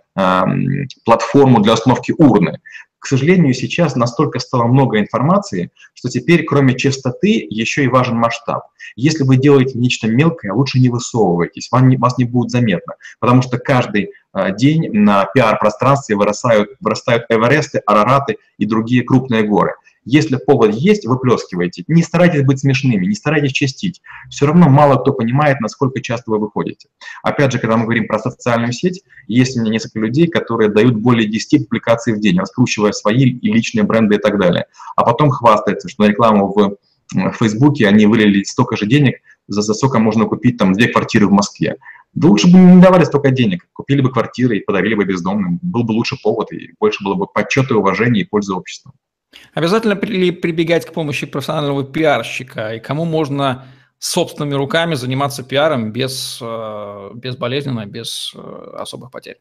платформу 1.04 1.60
для 1.60 1.74
установки 1.74 2.14
урны. 2.16 2.60
К 3.04 3.06
сожалению, 3.06 3.52
сейчас 3.52 3.96
настолько 3.96 4.38
стало 4.38 4.64
много 4.64 4.98
информации, 4.98 5.70
что 5.92 6.08
теперь, 6.08 6.44
кроме 6.44 6.74
частоты, 6.74 7.46
еще 7.50 7.84
и 7.84 7.88
важен 7.88 8.16
масштаб. 8.16 8.68
Если 8.96 9.24
вы 9.24 9.36
делаете 9.36 9.78
нечто 9.78 10.08
мелкое, 10.08 10.54
лучше 10.54 10.80
не 10.80 10.88
высовывайтесь, 10.88 11.68
вам 11.70 11.90
не, 11.90 11.98
вас 11.98 12.16
не 12.16 12.24
будет 12.24 12.50
заметно, 12.50 12.94
потому 13.20 13.42
что 13.42 13.58
каждый 13.58 14.12
а, 14.32 14.52
день 14.52 14.90
на 14.90 15.26
пиар-пространстве 15.26 16.16
вырастают, 16.16 16.70
вырастают 16.80 17.26
Эвересты, 17.28 17.82
Арараты 17.84 18.38
и 18.56 18.64
другие 18.64 19.02
крупные 19.02 19.42
горы. 19.42 19.74
Если 20.04 20.36
повод 20.36 20.74
есть, 20.74 21.06
выплескивайте. 21.06 21.84
Не 21.88 22.02
старайтесь 22.02 22.42
быть 22.42 22.60
смешными, 22.60 23.06
не 23.06 23.14
старайтесь 23.14 23.52
чистить. 23.52 24.02
Все 24.28 24.46
равно 24.46 24.68
мало 24.68 24.96
кто 24.96 25.12
понимает, 25.12 25.60
насколько 25.60 26.00
часто 26.00 26.30
вы 26.30 26.38
выходите. 26.38 26.88
Опять 27.22 27.52
же, 27.52 27.58
когда 27.58 27.76
мы 27.76 27.84
говорим 27.84 28.06
про 28.06 28.18
социальную 28.18 28.72
сеть, 28.72 29.02
есть 29.26 29.56
у 29.56 29.60
меня 29.60 29.72
несколько 29.72 30.00
людей, 30.00 30.26
которые 30.26 30.70
дают 30.70 30.96
более 30.96 31.28
10 31.28 31.64
публикаций 31.68 32.12
в 32.14 32.20
день, 32.20 32.38
раскручивая 32.38 32.92
свои 32.92 33.24
и 33.24 33.52
личные 33.52 33.84
бренды 33.84 34.16
и 34.16 34.18
так 34.18 34.38
далее. 34.38 34.66
А 34.96 35.04
потом 35.04 35.30
хвастаются, 35.30 35.88
что 35.88 36.04
на 36.04 36.08
рекламу 36.08 36.52
в 36.52 36.76
в 37.12 37.32
Фейсбуке 37.32 37.86
они 37.86 38.06
вылили 38.06 38.42
столько 38.44 38.76
же 38.76 38.86
денег, 38.86 39.16
за, 39.46 39.62
за 39.62 39.74
сколько 39.74 39.98
можно 39.98 40.24
купить 40.24 40.56
там 40.56 40.72
две 40.72 40.88
квартиры 40.88 41.26
в 41.26 41.32
Москве. 41.32 41.76
Да 42.14 42.28
лучше 42.28 42.50
бы 42.50 42.58
не 42.58 42.80
давали 42.80 43.04
столько 43.04 43.30
денег, 43.30 43.66
купили 43.72 44.00
бы 44.00 44.10
квартиры 44.10 44.58
и 44.58 44.60
подарили 44.60 44.94
бы 44.94 45.04
бездомным. 45.04 45.58
Был 45.62 45.82
бы 45.82 45.92
лучше 45.92 46.16
повод, 46.22 46.52
и 46.52 46.72
больше 46.78 47.02
было 47.04 47.14
бы 47.14 47.26
почета, 47.26 47.76
уважения 47.76 48.20
и 48.20 48.24
пользы 48.24 48.54
обществу. 48.54 48.92
Обязательно 49.54 49.94
ли 49.94 50.30
прибегать 50.30 50.86
к 50.86 50.92
помощи 50.92 51.26
профессионального 51.26 51.84
пиарщика? 51.84 52.74
И 52.74 52.80
кому 52.80 53.04
можно 53.04 53.66
собственными 53.98 54.54
руками 54.54 54.94
заниматься 54.94 55.42
пиаром 55.42 55.92
без, 55.92 56.38
э, 56.42 57.10
безболезненно, 57.14 57.86
без 57.86 58.32
э, 58.34 58.76
особых 58.78 59.10
потерь? 59.10 59.38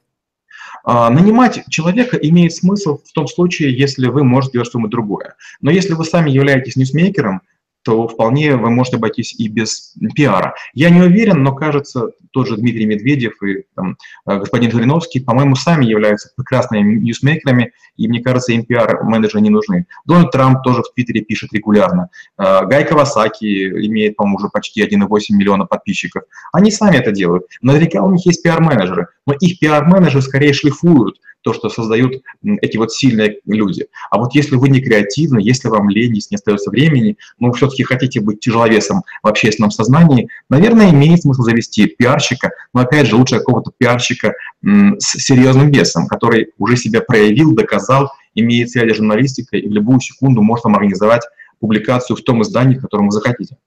А, 0.83 1.09
нанимать 1.09 1.63
человека 1.69 2.17
имеет 2.17 2.53
смысл 2.53 2.99
в 3.03 3.11
том 3.13 3.27
случае, 3.27 3.77
если 3.77 4.07
вы 4.07 4.23
можете 4.23 4.53
делать 4.53 4.69
что-нибудь 4.69 4.91
другое. 4.91 5.35
Но 5.61 5.71
если 5.71 5.93
вы 5.93 6.05
сами 6.05 6.29
являетесь 6.29 6.75
ньюсмейкером, 6.75 7.41
то 7.83 8.07
вполне 8.07 8.55
вы 8.55 8.69
можете 8.69 8.97
обойтись 8.97 9.35
и 9.37 9.47
без 9.47 9.93
пиара. 10.15 10.55
Я 10.73 10.89
не 10.89 11.01
уверен, 11.01 11.43
но 11.43 11.53
кажется, 11.53 12.11
тот 12.31 12.47
же 12.47 12.57
Дмитрий 12.57 12.85
Медведев 12.85 13.41
и 13.43 13.65
там, 13.75 13.97
э, 14.25 14.39
господин 14.39 14.71
Жириновский, 14.71 15.19
по-моему, 15.19 15.55
сами 15.55 15.85
являются 15.85 16.29
прекрасными 16.35 16.99
ньюсмейкерами, 16.99 17.73
и 17.97 18.07
мне 18.07 18.21
кажется, 18.21 18.53
им 18.53 18.65
пиар-менеджеры 18.65 19.41
не 19.41 19.49
нужны. 19.49 19.85
Дональд 20.05 20.31
Трамп 20.31 20.63
тоже 20.63 20.81
в 20.81 20.93
Твиттере 20.93 21.21
пишет 21.21 21.53
регулярно. 21.53 22.09
Э, 22.37 22.65
Гай 22.65 22.85
Кавасаки 22.85 23.85
имеет, 23.87 24.15
по-моему, 24.15 24.37
уже 24.37 24.49
почти 24.49 24.81
1,8 24.81 25.35
миллиона 25.35 25.65
подписчиков. 25.65 26.23
Они 26.51 26.71
сами 26.71 26.97
это 26.97 27.11
делают. 27.11 27.45
Наверняка 27.61 28.01
у 28.01 28.11
них 28.11 28.25
есть 28.25 28.43
пиар-менеджеры, 28.43 29.07
но 29.27 29.33
их 29.33 29.59
пиар-менеджеры 29.59 30.21
скорее 30.21 30.53
шлифуют 30.53 31.19
то, 31.43 31.53
что 31.53 31.69
создают 31.69 32.23
эти 32.43 32.77
вот 32.77 32.91
сильные 32.91 33.39
люди. 33.45 33.87
А 34.09 34.17
вот 34.17 34.33
если 34.33 34.55
вы 34.55 34.69
не 34.69 34.81
креативны, 34.81 35.39
если 35.39 35.67
вам 35.67 35.89
лень, 35.89 36.15
если 36.15 36.29
не 36.31 36.37
остается 36.37 36.71
времени, 36.71 37.17
но 37.39 37.49
вы 37.49 37.53
все-таки 37.53 37.83
хотите 37.83 38.21
быть 38.21 38.39
тяжеловесом 38.39 39.03
в 39.21 39.27
общественном 39.27 39.71
сознании, 39.71 40.29
наверное, 40.49 40.91
имеет 40.91 41.21
смысл 41.21 41.43
завести 41.43 41.85
пиарщика, 41.85 42.51
но 42.73 42.81
опять 42.81 43.07
же 43.07 43.15
лучше 43.15 43.37
какого-то 43.37 43.71
пиарщика 43.77 44.33
с 44.63 45.23
серьезным 45.23 45.69
весом, 45.69 46.07
который 46.07 46.51
уже 46.57 46.77
себя 46.77 47.01
проявил, 47.01 47.53
доказал, 47.53 48.11
имеет 48.35 48.69
связи 48.69 48.93
с 48.93 48.97
журналистикой 48.97 49.59
и 49.59 49.67
в 49.67 49.71
любую 49.71 49.99
секунду 49.99 50.41
может 50.41 50.63
вам 50.65 50.75
организовать 50.75 51.23
публикацию 51.59 52.17
в 52.17 52.21
том 52.21 52.41
издании, 52.41 52.77
в 52.77 52.81
котором 52.81 53.05
вы 53.05 53.11
захотите. 53.11 53.57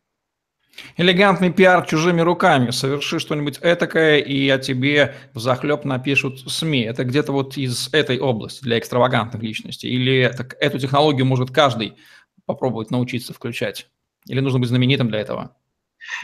Элегантный 0.98 1.52
пиар 1.52 1.84
чужими 1.84 2.22
руками. 2.22 2.70
Соверши 2.70 3.18
что-нибудь 3.18 3.58
этакое, 3.60 4.16
и 4.16 4.48
о 4.48 4.58
тебе 4.58 5.14
в 5.34 5.40
захлеб 5.40 5.84
напишут 5.84 6.40
СМИ. 6.50 6.82
Это 6.82 7.04
где-то 7.04 7.32
вот 7.32 7.58
из 7.58 7.90
этой 7.92 8.18
области 8.18 8.62
для 8.62 8.78
экстравагантных 8.78 9.42
личностей. 9.42 9.90
Или 9.90 10.32
так, 10.34 10.56
эту 10.58 10.78
технологию 10.78 11.26
может 11.26 11.50
каждый 11.50 11.94
попробовать 12.46 12.90
научиться 12.90 13.34
включать? 13.34 13.88
Или 14.26 14.40
нужно 14.40 14.58
быть 14.58 14.70
знаменитым 14.70 15.08
для 15.08 15.20
этого? 15.20 15.54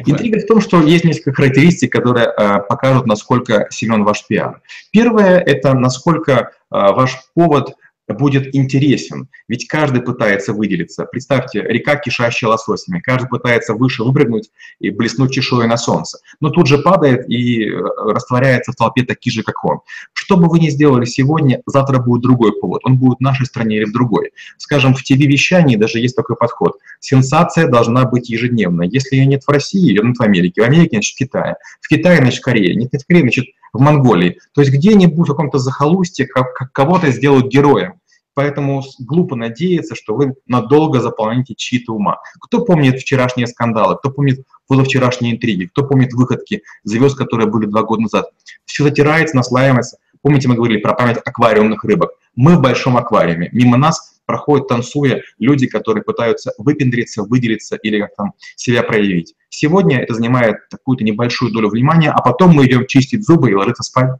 Интрига 0.06 0.40
в 0.40 0.46
том, 0.46 0.60
что 0.60 0.80
есть 0.80 1.04
несколько 1.04 1.34
характеристик, 1.34 1.92
которые 1.92 2.26
э, 2.26 2.60
покажут, 2.68 3.06
насколько 3.06 3.66
силен 3.70 4.04
ваш 4.04 4.26
пиар. 4.26 4.62
Первое– 4.90 5.38
это 5.46 5.74
насколько 5.74 6.32
э, 6.32 6.44
ваш 6.70 7.18
повод 7.34 7.74
будет 8.08 8.54
интересен. 8.54 9.28
Ведь 9.48 9.68
каждый 9.68 10.02
пытается 10.02 10.52
выделиться. 10.52 11.04
Представьте, 11.04 11.62
река, 11.62 11.96
кишащая 11.96 12.50
лососями. 12.50 13.00
Каждый 13.00 13.28
пытается 13.28 13.74
выше 13.74 14.02
выпрыгнуть 14.02 14.50
и 14.80 14.90
блеснуть 14.90 15.32
чешуей 15.32 15.68
на 15.68 15.76
солнце. 15.76 16.18
Но 16.40 16.50
тут 16.50 16.66
же 16.66 16.78
падает 16.78 17.28
и 17.28 17.64
э, 17.68 17.80
растворяется 18.12 18.72
в 18.72 18.76
толпе 18.76 19.04
такие 19.04 19.32
же, 19.32 19.42
как 19.42 19.64
он. 19.64 19.80
Что 20.12 20.36
бы 20.36 20.48
вы 20.48 20.58
ни 20.58 20.68
сделали 20.68 21.04
сегодня, 21.04 21.62
завтра 21.66 21.98
будет 21.98 22.22
другой 22.22 22.52
повод. 22.60 22.82
Он 22.84 22.98
будет 22.98 23.18
в 23.18 23.22
нашей 23.22 23.46
стране 23.46 23.76
или 23.76 23.84
в 23.84 23.92
другой. 23.92 24.32
Скажем, 24.58 24.94
в 24.94 25.02
ТВ-вещании 25.02 25.76
даже 25.76 25.98
есть 25.98 26.16
такой 26.16 26.36
подход. 26.36 26.78
Сенсация 27.00 27.68
должна 27.68 28.04
быть 28.04 28.30
ежедневной. 28.30 28.88
Если 28.88 29.16
ее 29.16 29.26
нет 29.26 29.44
в 29.44 29.48
России, 29.48 29.80
ее 29.80 30.02
нет 30.02 30.16
в 30.16 30.22
Америке. 30.22 30.62
В 30.62 30.64
Америке, 30.64 30.96
значит, 30.96 31.14
в 31.14 31.18
Китае. 31.18 31.56
В 31.80 31.88
Китае, 31.88 32.18
значит, 32.18 32.40
в 32.40 32.44
Корее. 32.44 32.74
Нет, 32.74 32.92
нет 32.92 33.02
в 33.02 33.06
Корее, 33.06 33.22
значит, 33.22 33.46
в 33.72 33.80
Монголии. 33.80 34.38
То 34.54 34.60
есть 34.60 34.72
где-нибудь 34.72 35.28
в 35.28 35.30
каком-то 35.30 35.58
захолустье 35.58 36.26
кого-то 36.72 37.10
сделают 37.10 37.46
героем. 37.46 37.94
Поэтому 38.34 38.82
глупо 38.98 39.36
надеяться, 39.36 39.94
что 39.94 40.14
вы 40.14 40.34
надолго 40.46 41.00
заполните 41.00 41.54
чьи-то 41.54 41.92
ума. 41.92 42.20
Кто 42.40 42.64
помнит 42.64 42.98
вчерашние 42.98 43.46
скандалы, 43.46 43.96
кто 43.98 44.10
помнит 44.10 44.46
позавчерашние 44.68 45.34
интриги, 45.34 45.66
кто 45.66 45.84
помнит 45.84 46.14
выходки 46.14 46.62
звезд, 46.82 47.16
которые 47.18 47.50
были 47.50 47.66
два 47.66 47.82
года 47.82 48.02
назад. 48.02 48.30
Все 48.64 48.84
затирается, 48.84 49.36
наслаивается. 49.36 49.98
Помните, 50.22 50.48
мы 50.48 50.54
говорили 50.54 50.78
про 50.78 50.94
память 50.94 51.18
аквариумных 51.22 51.84
рыбок. 51.84 52.12
Мы 52.34 52.56
в 52.56 52.62
большом 52.62 52.96
аквариуме. 52.96 53.50
Мимо 53.52 53.76
нас 53.76 54.11
проходят, 54.32 54.66
танцуя, 54.66 55.20
люди, 55.38 55.66
которые 55.66 56.02
пытаются 56.02 56.54
выпендриться, 56.56 57.22
выделиться 57.22 57.76
или 57.76 58.00
как 58.00 58.16
там 58.16 58.32
себя 58.56 58.82
проявить. 58.82 59.34
Сегодня 59.50 59.98
это 59.98 60.14
занимает 60.14 60.56
какую-то 60.70 61.04
небольшую 61.04 61.52
долю 61.52 61.68
внимания, 61.68 62.10
а 62.10 62.22
потом 62.22 62.52
мы 62.52 62.64
идем 62.66 62.86
чистить 62.86 63.26
зубы 63.26 63.50
и 63.50 63.54
ложиться 63.54 63.82
спать. 63.82 64.10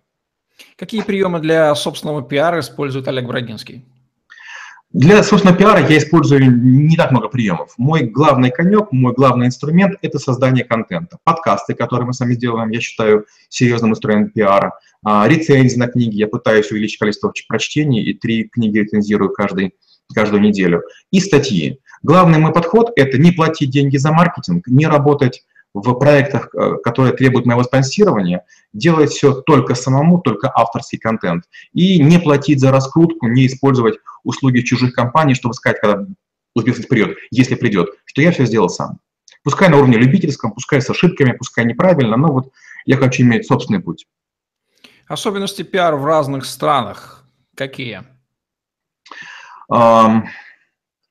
Какие 0.77 1.01
приемы 1.01 1.40
для 1.40 1.75
собственного 1.75 2.22
пиара 2.22 2.61
использует 2.61 3.09
Олег 3.09 3.25
Брагинский? 3.27 3.85
Для, 4.92 5.22
собственно, 5.22 5.57
пиара 5.57 5.81
я 5.88 5.96
использую 5.96 6.44
не 6.62 6.96
так 6.96 7.12
много 7.12 7.29
приемов. 7.29 7.72
Мой 7.79 8.03
главный 8.03 8.51
конек, 8.51 8.92
мой 8.92 9.14
главный 9.14 9.46
инструмент– 9.46 9.96
это 10.03 10.18
создание 10.18 10.64
контента. 10.64 11.16
Подкасты, 11.25 11.75
которые 11.75 12.07
мы 12.07 12.12
сами 12.12 12.35
делаем, 12.35 12.68
я 12.68 12.81
считаю 12.81 13.25
серьезным 13.48 13.92
инструментом 13.92 14.33
пиара. 14.33 14.79
А, 15.03 15.27
рецензии 15.27 15.79
на 15.79 15.88
книги, 15.88 16.16
я 16.16 16.29
пытаюсь 16.29 16.70
увеличить 16.70 16.98
количество 16.98 17.33
прочтений, 17.48 18.03
и 18.03 18.12
три 18.12 18.44
книги 18.44 18.79
рецензирую 18.79 19.31
каждый, 19.31 19.75
каждую 20.12 20.42
неделю. 20.42 20.83
И 21.11 21.20
статьи. 21.20 21.81
Главный 22.03 22.38
мой 22.38 22.53
подход– 22.53 22.90
это 22.96 23.18
не 23.18 23.33
платить 23.33 23.70
деньги 23.70 23.96
за 23.96 24.12
маркетинг, 24.12 24.66
не 24.66 24.87
работать 24.87 25.44
в 25.75 25.94
проектах, 25.94 26.55
э, 26.55 26.77
которые 26.83 27.14
требуют 27.14 27.46
моего 27.46 27.62
спонсирования, 27.62 28.44
делать 28.72 29.11
все 29.11 29.35
только 29.35 29.75
самому, 29.75 30.20
только 30.20 30.51
авторский 30.55 30.98
контент. 30.98 31.44
И 31.72 32.03
не 32.03 32.18
платить 32.18 32.61
за 32.61 32.70
раскрутку, 32.70 33.27
не 33.29 33.46
использовать 33.46 33.98
услуги 34.25 34.61
чужих 34.61 34.94
компаний, 34.94 35.35
чтобы 35.35 35.55
сказать, 35.55 35.81
когда 35.81 36.07
успешность 36.55 36.88
придет, 36.88 37.16
если 37.31 37.55
придет, 37.55 37.90
что 38.05 38.20
я 38.20 38.33
все 38.33 38.44
сделал 38.44 38.68
сам. 38.68 38.98
Пускай 39.44 39.68
на 39.68 39.79
уровне 39.79 39.96
любительском, 39.96 40.53
пускай 40.53 40.83
с 40.83 40.90
ошибками, 40.90 41.33
пускай 41.33 41.64
неправильно, 41.64 42.16
но 42.16 42.33
вот 42.33 42.53
я 42.85 42.96
хочу 42.96 43.22
иметь 43.22 43.46
собственный 43.46 43.81
путь. 43.81 44.07
Особенности 45.09 45.62
пиар 45.62 45.96
в 45.96 46.05
разных 46.05 46.44
странах 46.44 47.22
какие? 47.57 48.03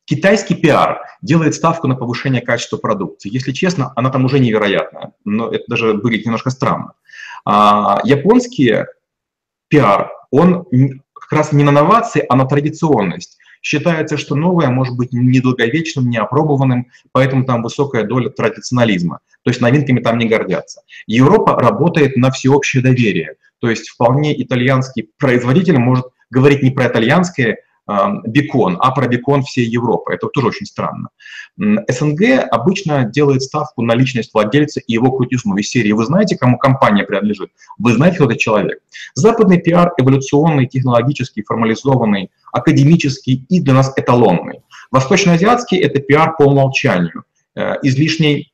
Китайский 0.05 0.55
пиар 0.55 1.01
делает 1.21 1.55
ставку 1.55 1.87
на 1.87 1.95
повышение 1.95 2.41
качества 2.41 2.77
продукции. 2.77 3.33
Если 3.33 3.53
честно, 3.53 3.93
она 3.95 4.09
там 4.09 4.25
уже 4.25 4.39
невероятная, 4.39 5.13
но 5.23 5.49
это 5.49 5.63
даже 5.67 5.93
выглядит 5.93 6.25
немножко 6.25 6.49
странно. 6.49 6.93
А, 7.45 8.01
японский 8.03 8.85
пиар, 9.69 10.11
он 10.29 10.65
как 11.13 11.31
раз 11.31 11.53
не 11.53 11.63
на 11.63 11.71
новации, 11.71 12.25
а 12.27 12.35
на 12.35 12.45
традиционность. 12.45 13.37
Считается, 13.61 14.17
что 14.17 14.35
новое 14.35 14.69
может 14.69 14.97
быть 14.97 15.13
недолговечным, 15.13 16.09
неопробованным, 16.09 16.87
поэтому 17.11 17.45
там 17.45 17.61
высокая 17.61 18.03
доля 18.03 18.29
традиционализма. 18.29 19.19
То 19.43 19.51
есть 19.51 19.61
новинками 19.61 19.99
там 19.99 20.17
не 20.17 20.27
гордятся. 20.27 20.81
Европа 21.05 21.55
работает 21.55 22.17
на 22.17 22.31
всеобщее 22.31 22.83
доверие. 22.83 23.35
То 23.59 23.69
есть 23.69 23.89
вполне 23.89 24.39
итальянский 24.41 25.09
производитель 25.17 25.77
может 25.77 26.07
говорить 26.31 26.63
не 26.63 26.71
про 26.71 26.87
итальянское, 26.87 27.59
бекон, 28.25 28.77
а 28.79 28.91
про 28.91 29.07
бекон 29.07 29.43
всей 29.43 29.65
Европы. 29.65 30.13
Это 30.13 30.27
тоже 30.27 30.47
очень 30.47 30.65
странно. 30.65 31.09
СНГ 31.57 32.47
обычно 32.49 33.03
делает 33.05 33.41
ставку 33.41 33.81
на 33.81 33.95
личность 33.95 34.33
владельца 34.33 34.79
и 34.79 34.93
его 34.93 35.11
крутизну 35.11 35.55
из 35.57 35.69
серии. 35.69 35.91
Вы 35.91 36.05
знаете, 36.05 36.37
кому 36.37 36.57
компания 36.57 37.03
принадлежит? 37.03 37.49
Вы 37.77 37.93
знаете, 37.93 38.15
кто 38.17 38.25
этот 38.25 38.37
человек? 38.37 38.79
Западный 39.13 39.59
пиар 39.59 39.91
эволюционный, 39.97 40.67
технологический, 40.67 41.43
формализованный, 41.43 42.31
академический 42.53 43.45
и 43.49 43.59
для 43.59 43.73
нас 43.73 43.91
эталонный. 43.95 44.61
Восточноазиатский– 44.91 45.77
это 45.79 45.99
пиар 45.99 46.35
по 46.37 46.43
умолчанию, 46.43 47.23
э, 47.55 47.75
излишней 47.83 48.53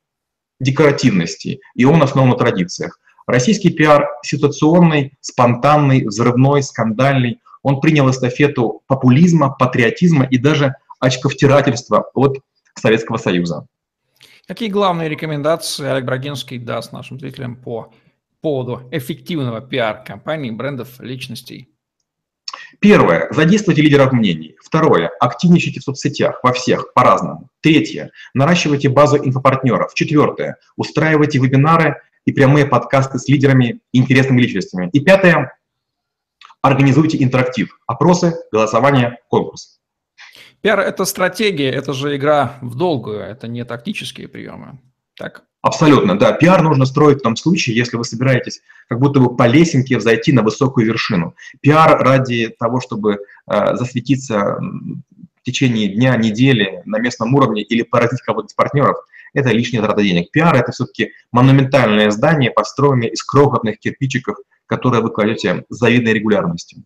декоративности, 0.59 1.59
и 1.75 1.85
он 1.85 2.01
основан 2.01 2.29
на 2.31 2.35
традициях. 2.35 2.99
Российский 3.27 3.69
пиар 3.69 4.07
ситуационный, 4.23 5.17
спонтанный, 5.19 6.05
взрывной, 6.05 6.63
скандальный, 6.63 7.39
он 7.67 7.81
принял 7.81 8.09
эстафету 8.09 8.81
популизма, 8.87 9.49
патриотизма 9.49 10.23
и 10.23 10.37
даже 10.37 10.75
очковтирательства 11.01 12.09
от 12.13 12.37
Советского 12.75 13.17
Союза. 13.17 13.67
Какие 14.47 14.69
главные 14.69 15.09
рекомендации 15.09 15.85
Олег 15.85 16.05
Брагинский 16.05 16.59
даст 16.59 16.93
нашим 16.93 17.19
зрителям 17.19 17.57
по 17.57 17.91
поводу 18.39 18.87
эффективного 18.91 19.59
пиар-компаний, 19.59 20.51
брендов, 20.51 21.01
личностей? 21.01 21.67
Первое. 22.79 23.27
Задействуйте 23.31 23.81
лидеров 23.81 24.13
мнений. 24.13 24.55
Второе. 24.63 25.11
Активничайте 25.19 25.81
в 25.81 25.83
соцсетях, 25.83 26.39
во 26.43 26.53
всех, 26.53 26.93
по-разному. 26.93 27.49
Третье. 27.59 28.11
Наращивайте 28.33 28.87
базу 28.87 29.17
инфопартнеров. 29.17 29.93
Четвертое. 29.93 30.55
Устраивайте 30.77 31.39
вебинары 31.39 31.97
и 32.23 32.31
прямые 32.31 32.65
подкасты 32.65 33.19
с 33.19 33.27
лидерами 33.27 33.81
и 33.91 33.99
интересными 33.99 34.39
личностями. 34.39 34.89
И 34.93 35.01
пятое. 35.01 35.56
Организуйте 36.67 37.23
интерактив, 37.23 37.79
опросы, 37.87 38.35
голосование, 38.51 39.19
конкурс. 39.29 39.79
Пиар– 40.59 40.79
это 40.81 41.05
стратегия, 41.05 41.69
это 41.71 41.93
же 41.93 42.17
игра 42.17 42.57
в 42.61 42.75
долгую, 42.75 43.21
это 43.21 43.47
не 43.47 43.63
тактические 43.63 44.27
приемы. 44.27 44.77
Так? 45.15 45.43
Абсолютно, 45.61 46.19
да. 46.19 46.33
Пиар 46.33 46.61
нужно 46.61 46.85
строить 46.85 47.19
в 47.19 47.21
том 47.21 47.37
случае, 47.37 47.77
если 47.77 47.95
вы 47.95 48.03
собираетесь 48.03 48.59
как 48.89 48.99
будто 48.99 49.21
бы 49.21 49.33
по 49.33 49.47
лесенке 49.47 49.97
взойти 49.97 50.33
на 50.33 50.43
высокую 50.43 50.85
вершину. 50.85 51.35
Пиар 51.61 52.03
ради 52.03 52.49
того, 52.49 52.81
чтобы 52.81 53.19
э, 53.49 53.75
засветиться 53.77 54.59
в 54.59 55.43
течение 55.43 55.87
дня, 55.87 56.17
недели 56.17 56.81
на 56.83 56.99
местном 56.99 57.33
уровне 57.33 57.61
или 57.61 57.83
поразить 57.83 58.21
кого-то 58.23 58.47
из 58.47 58.53
партнеров, 58.53 58.97
это 59.33 59.51
лишняя 59.51 59.81
трата 59.81 60.01
денег. 60.01 60.31
Пиар– 60.31 60.55
это 60.57 60.71
все-таки 60.71 61.11
монументальное 61.31 62.11
здание, 62.11 62.51
построенное 62.51 63.09
из 63.09 63.23
крохотных 63.23 63.79
кирпичиков, 63.79 64.37
которые 64.65 65.01
вы 65.01 65.11
кладете 65.11 65.65
с 65.69 65.77
завидной 65.77 66.13
регулярностью. 66.13 66.83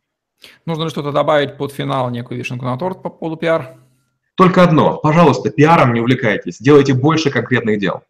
Нужно 0.65 0.83
ли 0.83 0.89
что-то 0.89 1.11
добавить 1.11 1.57
под 1.57 1.71
финал, 1.71 2.09
некую 2.09 2.37
вишенку 2.37 2.65
на 2.65 2.77
торт 2.77 3.03
по 3.03 3.09
поводу 3.09 3.37
пиар? 3.37 3.75
Только 4.35 4.63
одно. 4.63 4.97
Пожалуйста, 4.97 5.51
пиаром 5.51 5.93
не 5.93 6.01
увлекайтесь. 6.01 6.57
Делайте 6.59 6.93
больше 6.93 7.29
конкретных 7.29 7.79
дел. 7.79 8.03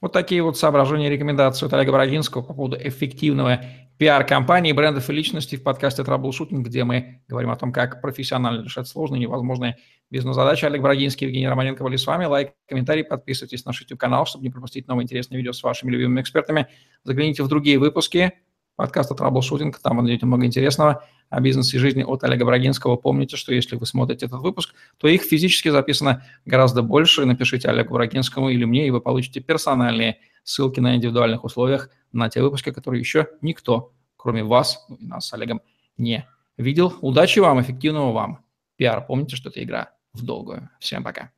Вот 0.00 0.12
такие 0.12 0.42
вот 0.42 0.58
соображения 0.58 1.08
и 1.08 1.10
рекомендации 1.10 1.66
от 1.66 1.72
Олега 1.72 1.92
Брагинского 1.92 2.42
по 2.42 2.54
поводу 2.54 2.76
эффективного 2.76 3.64
пиар-компании, 3.98 4.72
брендов 4.72 5.10
и 5.10 5.12
личностей 5.12 5.58
в 5.58 5.62
подкасте 5.62 6.02
«Траблшутинг», 6.02 6.66
где 6.66 6.84
мы 6.84 7.22
говорим 7.28 7.50
о 7.50 7.56
том, 7.56 7.70
как 7.70 8.00
профессионально 8.00 8.64
решать 8.64 8.88
сложные 8.88 9.20
невозможные 9.20 9.76
бизнес-задачи. 10.10 10.64
Олег 10.64 10.80
Брагинский, 10.80 11.26
Евгений 11.26 11.48
Романенко 11.48 11.84
были 11.84 11.96
с 11.96 12.06
вами. 12.06 12.24
Лайк, 12.24 12.52
комментарий, 12.66 13.04
подписывайтесь 13.04 13.64
на 13.66 13.70
наш 13.70 13.80
YouTube-канал, 13.82 14.24
чтобы 14.24 14.44
не 14.44 14.50
пропустить 14.50 14.88
новые 14.88 15.04
интересные 15.04 15.36
видео 15.36 15.52
с 15.52 15.62
вашими 15.62 15.90
любимыми 15.90 16.22
экспертами. 16.22 16.68
Загляните 17.04 17.42
в 17.42 17.48
другие 17.48 17.78
выпуски 17.78 18.32
подкаста 18.80 19.14
«Траблшутинг», 19.14 19.78
там 19.78 19.98
вы 19.98 20.04
найдете 20.04 20.24
много 20.24 20.46
интересного 20.46 21.04
о 21.28 21.40
бизнесе 21.42 21.76
и 21.76 21.80
жизни 21.80 22.02
от 22.02 22.24
Олега 22.24 22.46
Брагинского. 22.46 22.96
Помните, 22.96 23.36
что 23.36 23.52
если 23.52 23.76
вы 23.76 23.84
смотрите 23.84 24.24
этот 24.24 24.40
выпуск, 24.40 24.74
то 24.96 25.06
их 25.06 25.20
физически 25.20 25.68
записано 25.68 26.24
гораздо 26.46 26.80
больше. 26.80 27.26
Напишите 27.26 27.68
Олегу 27.68 27.92
Брагинскому 27.92 28.48
или 28.48 28.64
мне, 28.64 28.86
и 28.86 28.90
вы 28.90 29.02
получите 29.02 29.40
персональные 29.40 30.20
ссылки 30.44 30.80
на 30.80 30.96
индивидуальных 30.96 31.44
условиях 31.44 31.90
на 32.12 32.30
те 32.30 32.40
выпуски, 32.40 32.72
которые 32.72 33.00
еще 33.00 33.28
никто, 33.42 33.92
кроме 34.16 34.44
вас 34.44 34.86
и 34.98 35.04
нас 35.04 35.28
с 35.28 35.34
Олегом, 35.34 35.60
не 35.98 36.26
видел. 36.56 36.94
Удачи 37.02 37.38
вам, 37.40 37.60
эффективного 37.60 38.12
вам 38.12 38.46
пиара. 38.76 39.02
Помните, 39.02 39.36
что 39.36 39.50
это 39.50 39.62
игра 39.62 39.92
в 40.14 40.24
долгую. 40.24 40.70
Всем 40.78 41.04
пока. 41.04 41.32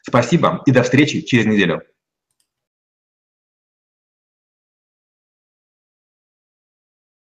Спасибо 0.00 0.62
и 0.64 0.70
до 0.70 0.82
встречи 0.82 1.20
через 1.20 1.44
неделю. 1.44 1.82